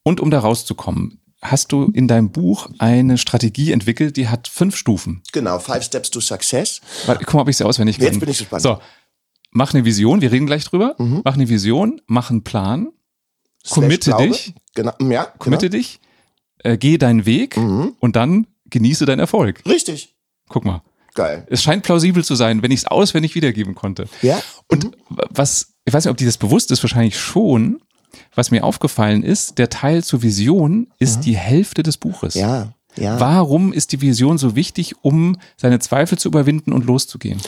[0.07, 4.77] Und um da rauszukommen, hast du in deinem Buch eine Strategie entwickelt, die hat fünf
[4.77, 5.21] Stufen.
[5.33, 6.81] Genau, Five Steps to Success.
[7.07, 8.07] Warte, guck mal, ob ich sie auswendig kann.
[8.07, 8.63] Jetzt bin ich gespannt.
[8.63, 8.79] So,
[9.51, 10.95] mach eine Vision, wir reden gleich drüber.
[10.99, 11.23] Mhm.
[11.25, 12.93] Mach eine Vision, mach einen Plan,
[13.69, 14.33] committe Slash Glaube.
[14.33, 15.99] dich, Genau, ja, committe dich,
[16.59, 17.95] äh, geh deinen Weg Mhm.
[17.99, 19.65] und dann genieße deinen Erfolg.
[19.65, 19.75] genau.
[19.75, 20.15] Richtig.
[20.49, 20.83] Guck mal.
[21.15, 21.49] Geil.
[21.51, 24.07] Es scheint plausibel zu sein, wenn ich es auswendig wiedergeben konnte.
[24.23, 24.41] Ja.
[24.69, 27.81] Und was, ich weiß nicht, ob dir das bewusst ist, wahrscheinlich schon,
[28.35, 32.35] was mir aufgefallen ist, der Teil zur Vision ist die Hälfte des Buches.
[32.35, 32.41] Mhm.
[32.41, 32.73] Ja.
[32.99, 33.21] Ja.
[33.21, 37.41] Warum ist die Vision so wichtig, um seine Zweifel zu überwinden und loszugehen?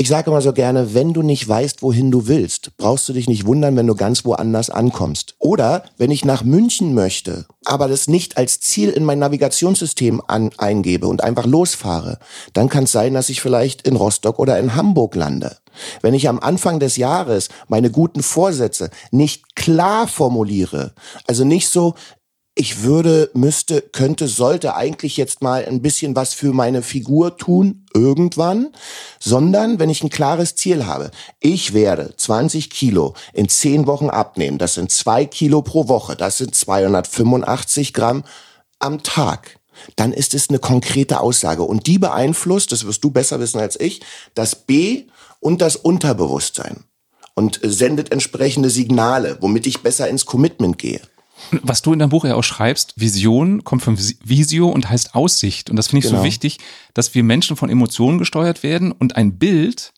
[0.00, 3.28] Ich sage immer so gerne, wenn du nicht weißt, wohin du willst, brauchst du dich
[3.28, 5.34] nicht wundern, wenn du ganz woanders ankommst.
[5.38, 10.52] Oder wenn ich nach München möchte, aber das nicht als Ziel in mein Navigationssystem an,
[10.56, 12.18] eingebe und einfach losfahre,
[12.54, 15.58] dann kann es sein, dass ich vielleicht in Rostock oder in Hamburg lande.
[16.00, 20.94] Wenn ich am Anfang des Jahres meine guten Vorsätze nicht klar formuliere,
[21.26, 21.94] also nicht so,
[22.54, 27.86] ich würde, müsste, könnte, sollte eigentlich jetzt mal ein bisschen was für meine Figur tun,
[27.94, 28.72] irgendwann,
[29.18, 31.10] sondern wenn ich ein klares Ziel habe.
[31.38, 34.58] Ich werde 20 Kilo in 10 Wochen abnehmen.
[34.58, 36.16] Das sind 2 Kilo pro Woche.
[36.16, 38.24] Das sind 285 Gramm
[38.78, 39.58] am Tag.
[39.96, 43.78] Dann ist es eine konkrete Aussage und die beeinflusst, das wirst du besser wissen als
[43.80, 44.02] ich,
[44.34, 45.04] das B
[45.38, 46.84] und das Unterbewusstsein
[47.34, 51.00] und sendet entsprechende Signale, womit ich besser ins Commitment gehe.
[51.62, 55.14] Was du in deinem Buch ja auch schreibst, Vision kommt von Vis- Visio und heißt
[55.14, 55.70] Aussicht.
[55.70, 56.20] Und das finde ich Genau.
[56.22, 56.58] so wichtig,
[56.94, 59.92] dass wir Menschen von Emotionen gesteuert werden und ein Bild,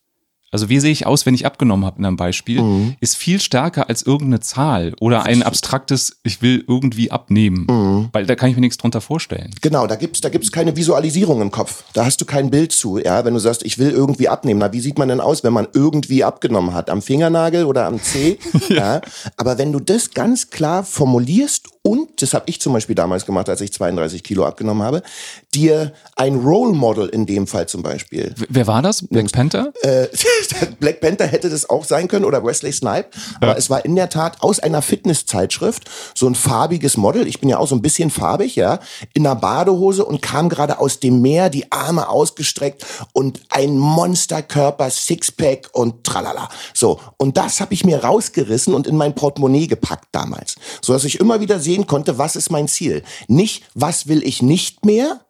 [0.52, 2.94] also wie sehe ich aus, wenn ich abgenommen habe in einem Beispiel, Mhm.
[3.00, 7.66] ist viel stärker als irgendeine Zahl oder ein abstraktes, ich will irgendwie abnehmen.
[7.68, 8.08] Mhm.
[8.12, 9.50] Weil da kann ich mir nichts drunter vorstellen.
[9.62, 11.84] Genau, da gibt's da gibt's keine Visualisierung im Kopf.
[11.94, 12.98] Da hast du kein Bild zu.
[12.98, 15.52] Ja, wenn du sagst, ich will irgendwie abnehmen, na, wie sieht man denn aus, wenn
[15.52, 16.90] man irgendwie abgenommen hat?
[16.90, 18.38] Am Fingernagel oder am Zeh?
[18.68, 19.00] ja.
[19.36, 23.48] Aber wenn du das ganz klar formulierst und, das habe ich zum Beispiel damals gemacht,
[23.48, 25.02] als ich 32 Kilo abgenommen habe,
[25.54, 29.02] dir ein Role Model in dem Fall zum Beispiel W- Wer war das?
[29.08, 29.72] Black Panther?
[29.82, 30.06] äh,
[30.80, 33.08] Black Panther hätte das auch sein können oder Wesley Snipe.
[33.36, 33.56] Aber ja.
[33.56, 37.26] es war in der Tat aus einer Fitnesszeitschrift so ein farbiges Model.
[37.26, 38.80] Ich bin ja auch so ein bisschen farbig, ja,
[39.14, 44.90] in einer Badehose und kam gerade aus dem Meer, die Arme ausgestreckt und ein Monsterkörper,
[44.90, 46.48] Sixpack und tralala.
[46.74, 47.00] So.
[47.16, 50.56] Und das habe ich mir rausgerissen und in mein Portemonnaie gepackt damals.
[50.80, 53.02] So dass ich immer wieder sehen konnte, was ist mein Ziel.
[53.28, 55.20] Nicht, was will ich nicht mehr,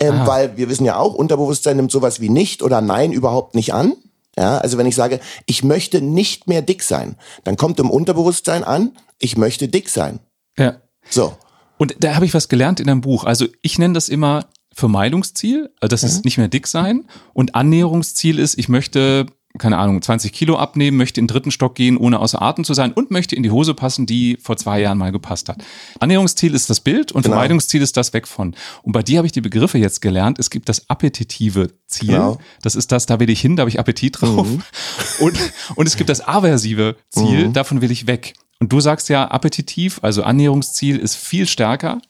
[0.00, 3.72] ähm, weil wir wissen ja auch, Unterbewusstsein nimmt sowas wie nicht oder nein überhaupt nicht
[3.74, 3.94] an.
[4.36, 8.64] Ja, also wenn ich sage, ich möchte nicht mehr dick sein, dann kommt im Unterbewusstsein
[8.64, 10.20] an, ich möchte dick sein.
[10.58, 10.80] Ja.
[11.08, 11.36] So.
[11.78, 13.24] Und da habe ich was gelernt in einem Buch.
[13.24, 16.08] Also ich nenne das immer Vermeidungsziel, also das mhm.
[16.08, 19.26] ist nicht mehr dick sein und Annäherungsziel ist, ich möchte
[19.58, 22.74] keine Ahnung, 20 Kilo abnehmen, möchte in den dritten Stock gehen, ohne außer Atem zu
[22.74, 25.62] sein und möchte in die Hose passen, die vor zwei Jahren mal gepasst hat.
[26.00, 27.34] Annäherungsziel ist das Bild und genau.
[27.34, 28.56] Vermeidungsziel ist das weg von.
[28.82, 30.40] Und bei dir habe ich die Begriffe jetzt gelernt.
[30.40, 32.08] Es gibt das appetitive Ziel.
[32.08, 32.38] Genau.
[32.62, 34.48] Das ist das, da will ich hin, da habe ich Appetit drauf.
[34.48, 34.62] Mhm.
[35.20, 35.38] Und,
[35.76, 37.52] und es gibt das aversive Ziel, mhm.
[37.52, 38.34] davon will ich weg.
[38.58, 42.00] Und du sagst ja, appetitiv, also Annäherungsziel ist viel stärker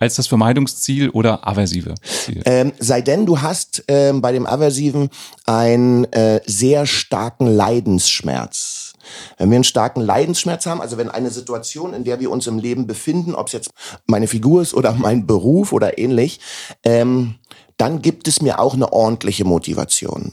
[0.00, 2.42] als das Vermeidungsziel oder aversive Ziel?
[2.44, 5.10] Ähm, sei denn, du hast ähm, bei dem aversiven
[5.46, 8.94] einen äh, sehr starken Leidensschmerz.
[9.38, 12.58] Wenn wir einen starken Leidensschmerz haben, also wenn eine Situation, in der wir uns im
[12.58, 13.70] Leben befinden, ob es jetzt
[14.06, 16.40] meine Figur ist oder mein Beruf oder ähnlich,
[16.84, 17.36] ähm,
[17.76, 20.32] dann gibt es mir auch eine ordentliche Motivation.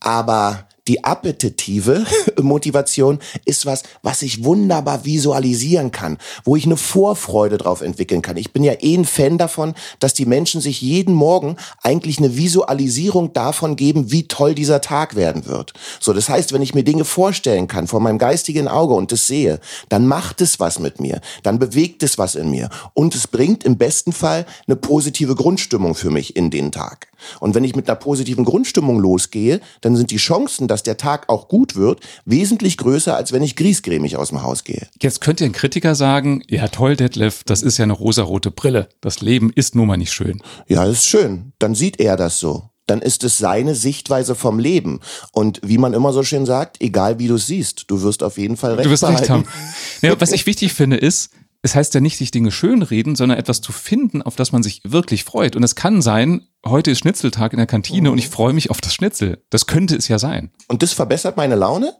[0.00, 2.04] Aber die appetitive
[2.40, 8.36] Motivation ist was, was ich wunderbar visualisieren kann, wo ich eine Vorfreude drauf entwickeln kann.
[8.36, 12.36] Ich bin ja eh ein Fan davon, dass die Menschen sich jeden Morgen eigentlich eine
[12.36, 15.72] Visualisierung davon geben, wie toll dieser Tag werden wird.
[16.00, 19.26] So, das heißt, wenn ich mir Dinge vorstellen kann vor meinem geistigen Auge und das
[19.26, 23.26] sehe, dann macht es was mit mir, dann bewegt es was in mir und es
[23.26, 27.08] bringt im besten Fall eine positive Grundstimmung für mich in den Tag.
[27.40, 31.28] Und wenn ich mit einer positiven Grundstimmung losgehe, dann sind die Chancen, dass der Tag
[31.28, 34.88] auch gut wird, wesentlich größer, als wenn ich griesgrämig aus dem Haus gehe.
[35.00, 38.88] Jetzt könnte ein Kritiker sagen, ja toll, Detlef, das ist ja eine rosarote Brille.
[39.00, 40.42] Das Leben ist nun mal nicht schön.
[40.66, 41.52] Ja, ist schön.
[41.60, 45.00] Dann sieht er das so dann ist es seine Sichtweise vom Leben.
[45.32, 48.36] Und wie man immer so schön sagt, egal wie du es siehst, du wirst auf
[48.36, 49.46] jeden Fall recht, du wirst recht haben.
[50.02, 51.30] Ja, was ich wichtig finde, ist,
[51.62, 54.82] es heißt ja nicht, sich Dinge schönreden, sondern etwas zu finden, auf das man sich
[54.84, 55.56] wirklich freut.
[55.56, 58.12] Und es kann sein, heute ist Schnitzeltag in der Kantine mhm.
[58.12, 59.42] und ich freue mich auf das Schnitzel.
[59.50, 60.50] Das könnte es ja sein.
[60.68, 61.94] Und das verbessert meine Laune?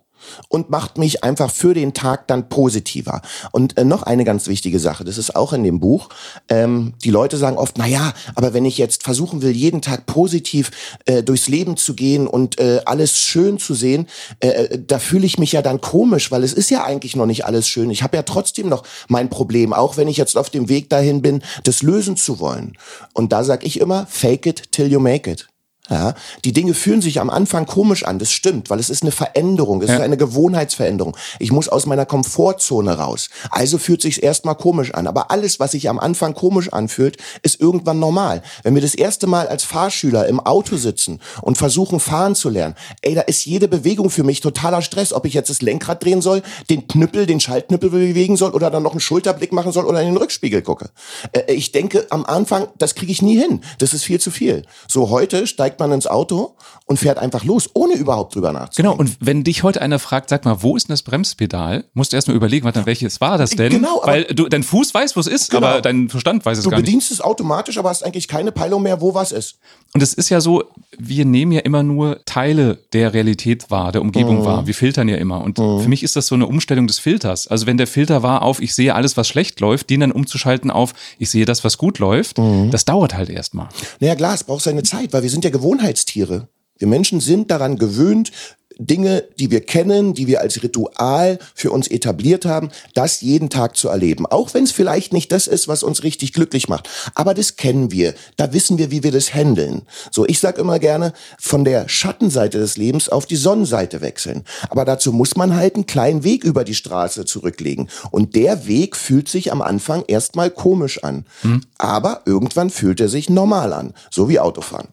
[0.48, 3.22] Und macht mich einfach für den Tag dann positiver.
[3.52, 6.08] Und äh, noch eine ganz wichtige Sache, das ist auch in dem Buch.
[6.48, 10.06] Ähm, die Leute sagen oft, na ja, aber wenn ich jetzt versuchen will, jeden Tag
[10.06, 10.70] positiv
[11.06, 14.06] äh, durchs Leben zu gehen und äh, alles schön zu sehen,
[14.40, 17.26] äh, äh, da fühle ich mich ja dann komisch, weil es ist ja eigentlich noch
[17.26, 17.90] nicht alles schön.
[17.90, 21.22] Ich habe ja trotzdem noch mein Problem, auch wenn ich jetzt auf dem Weg dahin
[21.22, 22.76] bin, das lösen zu wollen.
[23.12, 25.48] Und da sag ich immer, fake it till you make it.
[25.90, 26.14] Ja,
[26.46, 29.82] die Dinge fühlen sich am Anfang komisch an, das stimmt, weil es ist eine Veränderung,
[29.82, 29.96] es ja.
[29.96, 31.14] ist eine Gewohnheitsveränderung.
[31.38, 33.28] Ich muss aus meiner Komfortzone raus.
[33.50, 37.60] Also fühlt sich erstmal komisch an, aber alles, was sich am Anfang komisch anfühlt, ist
[37.60, 38.42] irgendwann normal.
[38.62, 42.76] Wenn wir das erste Mal als Fahrschüler im Auto sitzen und versuchen fahren zu lernen,
[43.02, 46.22] ey, da ist jede Bewegung für mich totaler Stress, ob ich jetzt das Lenkrad drehen
[46.22, 50.00] soll, den Knüppel, den Schaltknüppel bewegen soll oder dann noch einen Schulterblick machen soll oder
[50.00, 50.88] in den Rückspiegel gucke.
[51.32, 53.60] Äh, ich denke am Anfang, das kriege ich nie hin.
[53.80, 54.64] Das ist viel zu viel.
[54.88, 56.54] So heute steigt steigt man ins Auto
[56.86, 58.96] und fährt einfach los, ohne überhaupt drüber nachzudenken.
[58.96, 62.12] Genau, und wenn dich heute einer fragt, sag mal, wo ist denn das Bremspedal, musst
[62.12, 63.70] du erstmal überlegen, warte, welches war das denn?
[63.70, 65.66] Genau, Weil du, dein Fuß weiß, wo es ist, genau.
[65.66, 66.86] aber dein Verstand weiß es du gar nicht.
[66.86, 69.58] Du bedienst es automatisch, aber hast eigentlich keine Peilung mehr, wo was ist.
[69.94, 70.64] Und es ist ja so,
[70.98, 74.44] wir nehmen ja immer nur Teile der Realität wahr, der Umgebung mhm.
[74.44, 74.66] wahr.
[74.66, 75.42] Wir filtern ja immer.
[75.42, 75.80] Und mhm.
[75.80, 77.46] für mich ist das so eine Umstellung des Filters.
[77.46, 80.70] Also wenn der Filter war auf, ich sehe alles, was schlecht läuft, den dann umzuschalten
[80.70, 82.70] auf, ich sehe das, was gut läuft, mhm.
[82.70, 83.68] das dauert halt erstmal.
[84.00, 86.48] Naja, klar, es braucht seine Zeit, weil wir sind ja Gewohnheitstiere.
[86.76, 88.32] Wir Menschen sind daran gewöhnt,
[88.78, 93.74] Dinge, die wir kennen, die wir als Ritual für uns etabliert haben, das jeden Tag
[93.74, 94.26] zu erleben.
[94.26, 96.90] Auch wenn es vielleicht nicht das ist, was uns richtig glücklich macht.
[97.14, 98.12] Aber das kennen wir.
[98.36, 99.86] Da wissen wir, wie wir das handeln.
[100.10, 104.44] So, ich sag immer gerne, von der Schattenseite des Lebens auf die Sonnenseite wechseln.
[104.68, 107.88] Aber dazu muss man halt einen kleinen Weg über die Straße zurücklegen.
[108.10, 111.24] Und der Weg fühlt sich am Anfang erstmal komisch an.
[111.40, 111.62] Hm.
[111.78, 113.94] Aber irgendwann fühlt er sich normal an.
[114.10, 114.88] So wie Autofahren.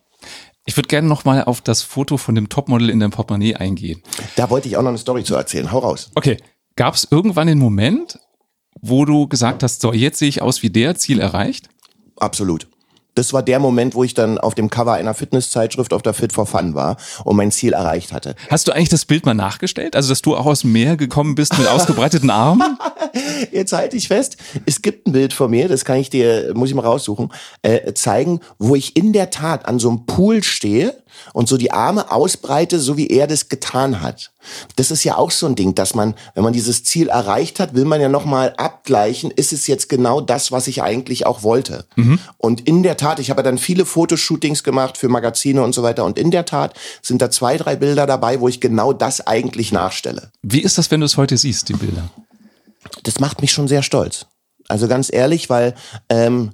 [0.66, 4.02] Ich würde gerne noch mal auf das Foto von dem Topmodel in deinem Portemonnaie eingehen.
[4.36, 5.72] Da wollte ich auch noch eine Story zu erzählen.
[5.72, 6.12] Hau raus.
[6.16, 6.38] Okay.
[6.76, 8.20] Gab es irgendwann den Moment,
[8.80, 11.70] wo du gesagt hast, so jetzt sehe ich aus wie der, Ziel erreicht?
[12.16, 12.71] Absolut
[13.16, 16.34] das war der Moment, wo ich dann auf dem Cover einer Fitnesszeitschrift auf der Fit
[16.34, 18.36] for Fun war und mein Ziel erreicht hatte.
[18.50, 19.96] Hast du eigentlich das Bild mal nachgestellt?
[19.96, 22.78] Also, dass du auch aus dem Meer gekommen bist mit ausgebreiteten Armen?
[23.52, 26.70] Jetzt halte ich fest, es gibt ein Bild von mir, das kann ich dir, muss
[26.70, 31.01] ich mal raussuchen, äh, zeigen, wo ich in der Tat an so einem Pool stehe
[31.34, 34.32] und so die Arme ausbreite, so wie er das getan hat.
[34.76, 37.74] Das ist ja auch so ein Ding, dass man, wenn man dieses Ziel erreicht hat,
[37.74, 41.86] will man ja nochmal abgleichen, ist es jetzt genau das, was ich eigentlich auch wollte.
[41.96, 42.20] Mhm.
[42.38, 46.06] Und in der Tat, ich habe dann viele Fotoshootings gemacht für Magazine und so weiter.
[46.06, 49.72] Und in der Tat sind da zwei, drei Bilder dabei, wo ich genau das eigentlich
[49.72, 50.32] nachstelle.
[50.42, 52.10] Wie ist das, wenn du es heute siehst, die Bilder?
[53.04, 54.26] Das macht mich schon sehr stolz.
[54.68, 55.76] Also ganz ehrlich, weil
[56.10, 56.52] ähm,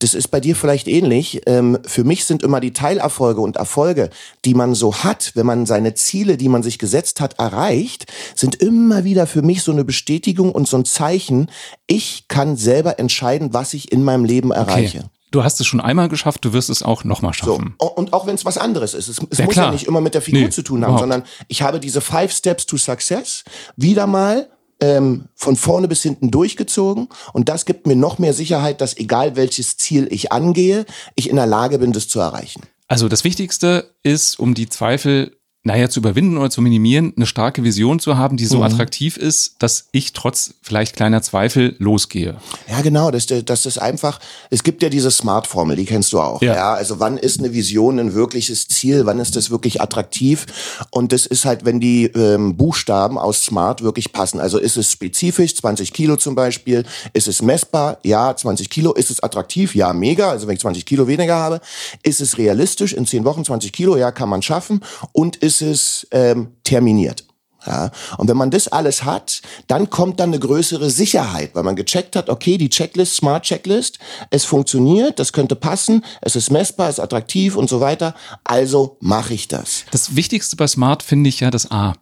[0.00, 1.42] das ist bei dir vielleicht ähnlich.
[1.46, 4.10] Ähm, für mich sind immer die Teilerfolge und Erfolge,
[4.44, 8.56] die man so hat, wenn man seine Ziele, die man sich gesetzt hat, erreicht, sind
[8.56, 11.50] immer wieder für mich so eine Bestätigung und so ein Zeichen,
[11.86, 14.98] ich kann selber entscheiden, was ich in meinem Leben erreiche.
[14.98, 15.08] Okay.
[15.30, 17.76] Du hast es schon einmal geschafft, du wirst es auch nochmal schaffen.
[17.80, 19.06] So, und auch wenn es was anderes ist.
[19.06, 19.66] Es, es ja, muss klar.
[19.66, 21.00] ja nicht immer mit der Figur nee, zu tun haben, überhaupt.
[21.00, 23.44] sondern ich habe diese Five Steps to Success
[23.76, 24.48] wieder mal
[24.80, 27.08] ähm, von vorne bis hinten durchgezogen.
[27.32, 31.36] Und das gibt mir noch mehr Sicherheit, dass egal welches Ziel ich angehe, ich in
[31.36, 32.62] der Lage bin, das zu erreichen.
[32.88, 37.62] Also das Wichtigste ist, um die Zweifel naja, zu überwinden oder zu minimieren, eine starke
[37.62, 38.62] Vision zu haben, die so mhm.
[38.62, 42.36] attraktiv ist, dass ich trotz vielleicht kleiner Zweifel losgehe.
[42.66, 43.10] Ja, genau.
[43.10, 46.40] Das, das ist einfach, es gibt ja diese Smart-Formel, die kennst du auch.
[46.40, 46.54] Ja.
[46.54, 46.72] ja.
[46.72, 49.04] Also wann ist eine Vision ein wirkliches Ziel?
[49.04, 50.46] Wann ist das wirklich attraktiv?
[50.90, 54.40] Und das ist halt, wenn die ähm, Buchstaben aus Smart wirklich passen.
[54.40, 56.86] Also ist es spezifisch, 20 Kilo zum Beispiel?
[57.12, 57.98] Ist es messbar?
[58.02, 58.94] Ja, 20 Kilo.
[58.94, 59.74] Ist es attraktiv?
[59.74, 60.30] Ja, mega.
[60.30, 61.60] Also wenn ich 20 Kilo weniger habe.
[62.02, 62.94] Ist es realistisch?
[62.94, 63.98] In 10 Wochen 20 Kilo?
[63.98, 64.80] Ja, kann man schaffen.
[65.12, 67.24] Und ist ist es ähm, terminiert.
[67.66, 71.76] Ja, und wenn man das alles hat, dann kommt dann eine größere Sicherheit, weil man
[71.76, 73.98] gecheckt hat, okay, die Checklist, Smart Checklist,
[74.30, 78.14] es funktioniert, das könnte passen, es ist messbar, es ist attraktiv und so weiter.
[78.44, 79.84] Also mache ich das.
[79.90, 81.92] Das Wichtigste bei Smart finde ich ja das A.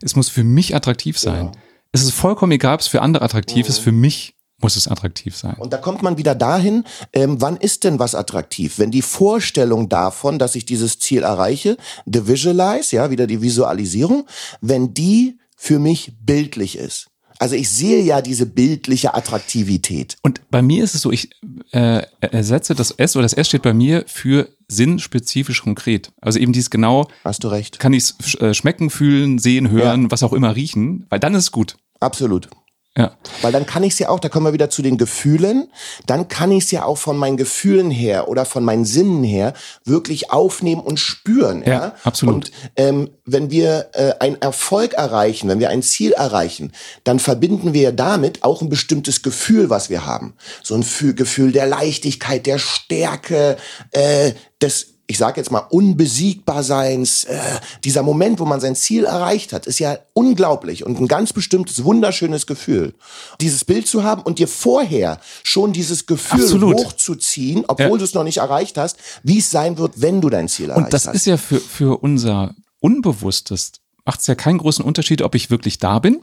[0.00, 1.46] Es muss für mich attraktiv sein.
[1.46, 1.52] Ja.
[1.92, 3.70] Es ist vollkommen egal, ob es für andere attraktiv mhm.
[3.70, 5.56] ist, für mich muss es attraktiv sein.
[5.58, 8.78] Und da kommt man wieder dahin, ähm, wann ist denn was attraktiv?
[8.78, 14.26] Wenn die Vorstellung davon, dass ich dieses Ziel erreiche, the visualize, ja, wieder die Visualisierung,
[14.60, 17.08] wenn die für mich bildlich ist.
[17.38, 20.16] Also ich sehe ja diese bildliche Attraktivität.
[20.22, 21.30] Und bei mir ist es so, ich
[21.72, 26.12] äh, ersetze das S oder das S steht bei mir für sinnspezifisch konkret.
[26.20, 27.08] Also eben dieses genau.
[27.24, 27.80] Hast du recht.
[27.80, 30.10] Kann ich es äh, schmecken, fühlen, sehen, hören, ja.
[30.12, 31.76] was auch immer riechen, weil dann ist es gut.
[31.98, 32.48] Absolut.
[32.96, 33.16] Ja.
[33.40, 35.68] Weil dann kann ich es ja auch, da kommen wir wieder zu den Gefühlen,
[36.06, 39.54] dann kann ich es ja auch von meinen Gefühlen her oder von meinen Sinnen her
[39.86, 41.62] wirklich aufnehmen und spüren.
[41.62, 41.94] Ja, ja?
[42.04, 42.34] absolut.
[42.34, 46.72] Und ähm, wenn wir äh, einen Erfolg erreichen, wenn wir ein Ziel erreichen,
[47.04, 50.34] dann verbinden wir damit auch ein bestimmtes Gefühl, was wir haben.
[50.62, 50.84] So ein
[51.16, 53.56] Gefühl der Leichtigkeit, der Stärke,
[53.92, 57.38] äh, des ich sage jetzt mal, Unbesiegbarseins, äh,
[57.84, 61.84] dieser Moment, wo man sein Ziel erreicht hat, ist ja unglaublich und ein ganz bestimmtes,
[61.84, 62.94] wunderschönes Gefühl.
[63.42, 66.76] Dieses Bild zu haben und dir vorher schon dieses Gefühl Absolut.
[66.76, 67.96] hochzuziehen, obwohl ja.
[67.98, 70.78] du es noch nicht erreicht hast, wie es sein wird, wenn du dein Ziel erreicht
[70.78, 70.84] hast.
[70.86, 71.14] Und das hast.
[71.14, 73.72] ist ja für, für unser Unbewusstes,
[74.06, 76.22] macht es ja keinen großen Unterschied, ob ich wirklich da bin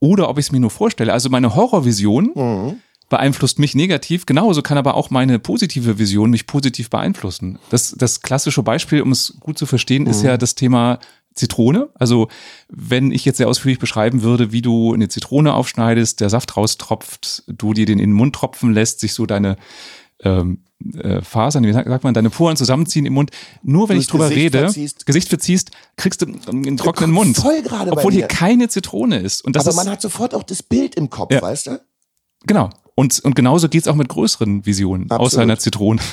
[0.00, 1.12] oder ob ich es mir nur vorstelle.
[1.12, 2.80] Also meine Horrorvision, mhm
[3.12, 4.24] beeinflusst mich negativ.
[4.24, 7.58] Genauso kann aber auch meine positive Vision mich positiv beeinflussen.
[7.68, 10.10] Das, das klassische Beispiel, um es gut zu verstehen, mhm.
[10.10, 10.98] ist ja das Thema
[11.34, 11.90] Zitrone.
[11.94, 12.28] Also
[12.70, 17.44] wenn ich jetzt sehr ausführlich beschreiben würde, wie du eine Zitrone aufschneidest, der Saft raustropft,
[17.46, 19.56] du dir den in den Mund tropfen lässt, sich so deine
[20.24, 23.30] ähm, äh, Fasern, wie sagt man, deine Poren zusammenziehen im Mund.
[23.62, 25.04] Nur wenn du ich drüber Gesicht rede, verziehst.
[25.04, 27.36] Gesicht verziehst, kriegst du einen trockenen Mund.
[27.36, 29.44] Voll gerade Obwohl hier keine Zitrone ist.
[29.44, 31.42] Und das Aber ist, man hat sofort auch das Bild im Kopf, ja.
[31.42, 31.80] weißt du?
[32.46, 32.70] Genau.
[32.94, 35.26] Und, und genauso geht's auch mit größeren Visionen, Absolut.
[35.26, 36.00] außer einer Zitrone.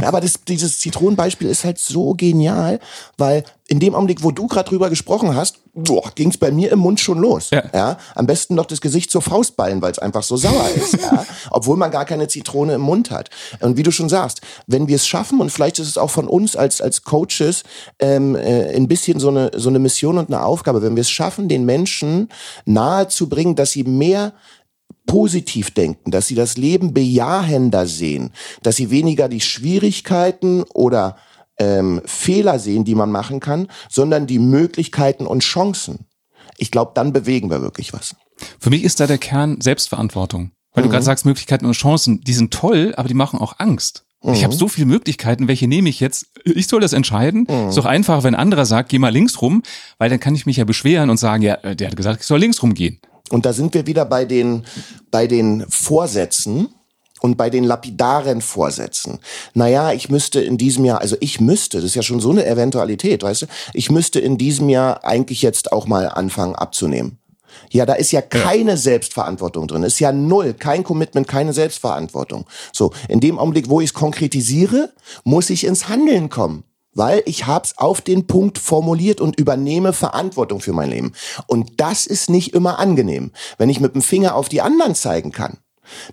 [0.00, 2.80] Ja, aber das, dieses Zitronenbeispiel ist halt so genial,
[3.18, 6.78] weil in dem Augenblick, wo du gerade drüber gesprochen hast, boah, ging's bei mir im
[6.78, 7.50] Mund schon los.
[7.50, 7.64] Ja.
[7.72, 7.98] ja.
[8.14, 10.92] Am besten noch das Gesicht zur Faustballen, weil es einfach so sauer ist.
[11.02, 11.24] ja.
[11.50, 13.30] Obwohl man gar keine Zitrone im Mund hat.
[13.60, 16.28] Und wie du schon sagst, wenn wir es schaffen, und vielleicht ist es auch von
[16.28, 17.62] uns als, als Coaches
[17.98, 21.10] ähm, äh, ein bisschen so eine, so eine Mission und eine Aufgabe, wenn wir es
[21.10, 22.28] schaffen, den Menschen
[22.64, 24.32] nahe zu bringen, dass sie mehr
[25.06, 31.16] positiv denken, dass sie das Leben bejahender sehen, dass sie weniger die Schwierigkeiten oder
[31.58, 36.06] ähm, Fehler sehen, die man machen kann, sondern die Möglichkeiten und Chancen.
[36.58, 38.16] Ich glaube, dann bewegen wir wirklich was.
[38.58, 40.50] Für mich ist da der Kern Selbstverantwortung.
[40.72, 40.88] Weil mhm.
[40.88, 44.04] du gerade sagst, Möglichkeiten und Chancen, die sind toll, aber die machen auch Angst.
[44.22, 44.34] Mhm.
[44.34, 46.26] Ich habe so viele Möglichkeiten, welche nehme ich jetzt?
[46.44, 47.46] Ich soll das entscheiden.
[47.48, 47.68] Mhm.
[47.68, 49.62] Ist doch einfach, wenn ein anderer sagt, geh mal links rum,
[49.98, 52.40] weil dann kann ich mich ja beschweren und sagen, ja, der hat gesagt, ich soll
[52.40, 53.00] links rumgehen.
[53.30, 54.64] Und da sind wir wieder bei den,
[55.10, 56.68] bei den Vorsätzen
[57.20, 59.18] und bei den lapidaren Vorsätzen.
[59.54, 62.46] Naja, ich müsste in diesem Jahr, also ich müsste, das ist ja schon so eine
[62.46, 67.18] Eventualität, weißt du, ich müsste in diesem Jahr eigentlich jetzt auch mal anfangen abzunehmen.
[67.70, 68.76] Ja, da ist ja keine ja.
[68.76, 69.84] Selbstverantwortung drin.
[69.84, 72.46] Ist ja null, kein Commitment, keine Selbstverantwortung.
[72.72, 76.64] So, in dem Augenblick, wo ich es konkretisiere, muss ich ins Handeln kommen.
[76.94, 81.12] Weil ich hab's auf den Punkt formuliert und übernehme Verantwortung für mein Leben.
[81.46, 83.32] Und das ist nicht immer angenehm.
[83.58, 85.58] Wenn ich mit dem Finger auf die anderen zeigen kann,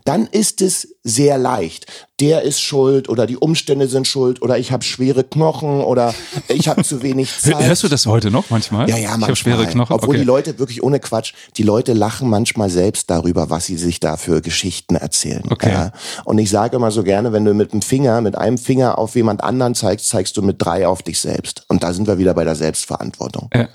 [0.03, 1.85] dann ist es sehr leicht.
[2.19, 6.13] Der ist schuld oder die Umstände sind schuld oder ich habe schwere Knochen oder
[6.47, 7.63] ich habe zu wenig Zeit.
[7.63, 8.87] Hörst du das heute noch manchmal?
[8.87, 9.31] Ja, ja, manchmal.
[9.31, 9.93] Ich schwere Knochen.
[9.93, 10.19] Obwohl okay.
[10.19, 14.17] die Leute wirklich ohne Quatsch, die Leute lachen manchmal selbst darüber, was sie sich da
[14.17, 15.43] für Geschichten erzählen.
[15.49, 15.71] Okay.
[15.71, 15.91] Ja.
[16.25, 19.15] Und ich sage immer so gerne, wenn du mit dem Finger, mit einem Finger auf
[19.15, 21.65] jemand anderen zeigst, zeigst du mit drei auf dich selbst.
[21.67, 23.49] Und da sind wir wieder bei der Selbstverantwortung.
[23.53, 23.67] Ja.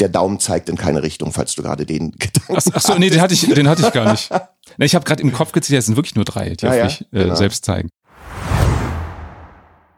[0.00, 3.10] Der Daumen zeigt in keine Richtung, falls du gerade den Gedanken Ach, ach so, nee,
[3.10, 4.30] den hatte ich, den hatte ich gar nicht.
[4.76, 6.76] Nee, Ich habe gerade im Kopf gezählt, es sind wirklich nur drei, die Ja, auf
[6.76, 7.34] ja, mich äh, genau.
[7.34, 7.88] selbst zeigen.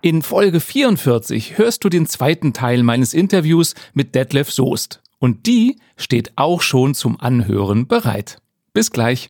[0.02, 5.02] In Folge 44 hörst du den zweiten Teil meines Interviews mit Detlef Soest.
[5.18, 8.38] Und die steht auch schon zum Anhören bereit.
[8.72, 9.28] Bis gleich.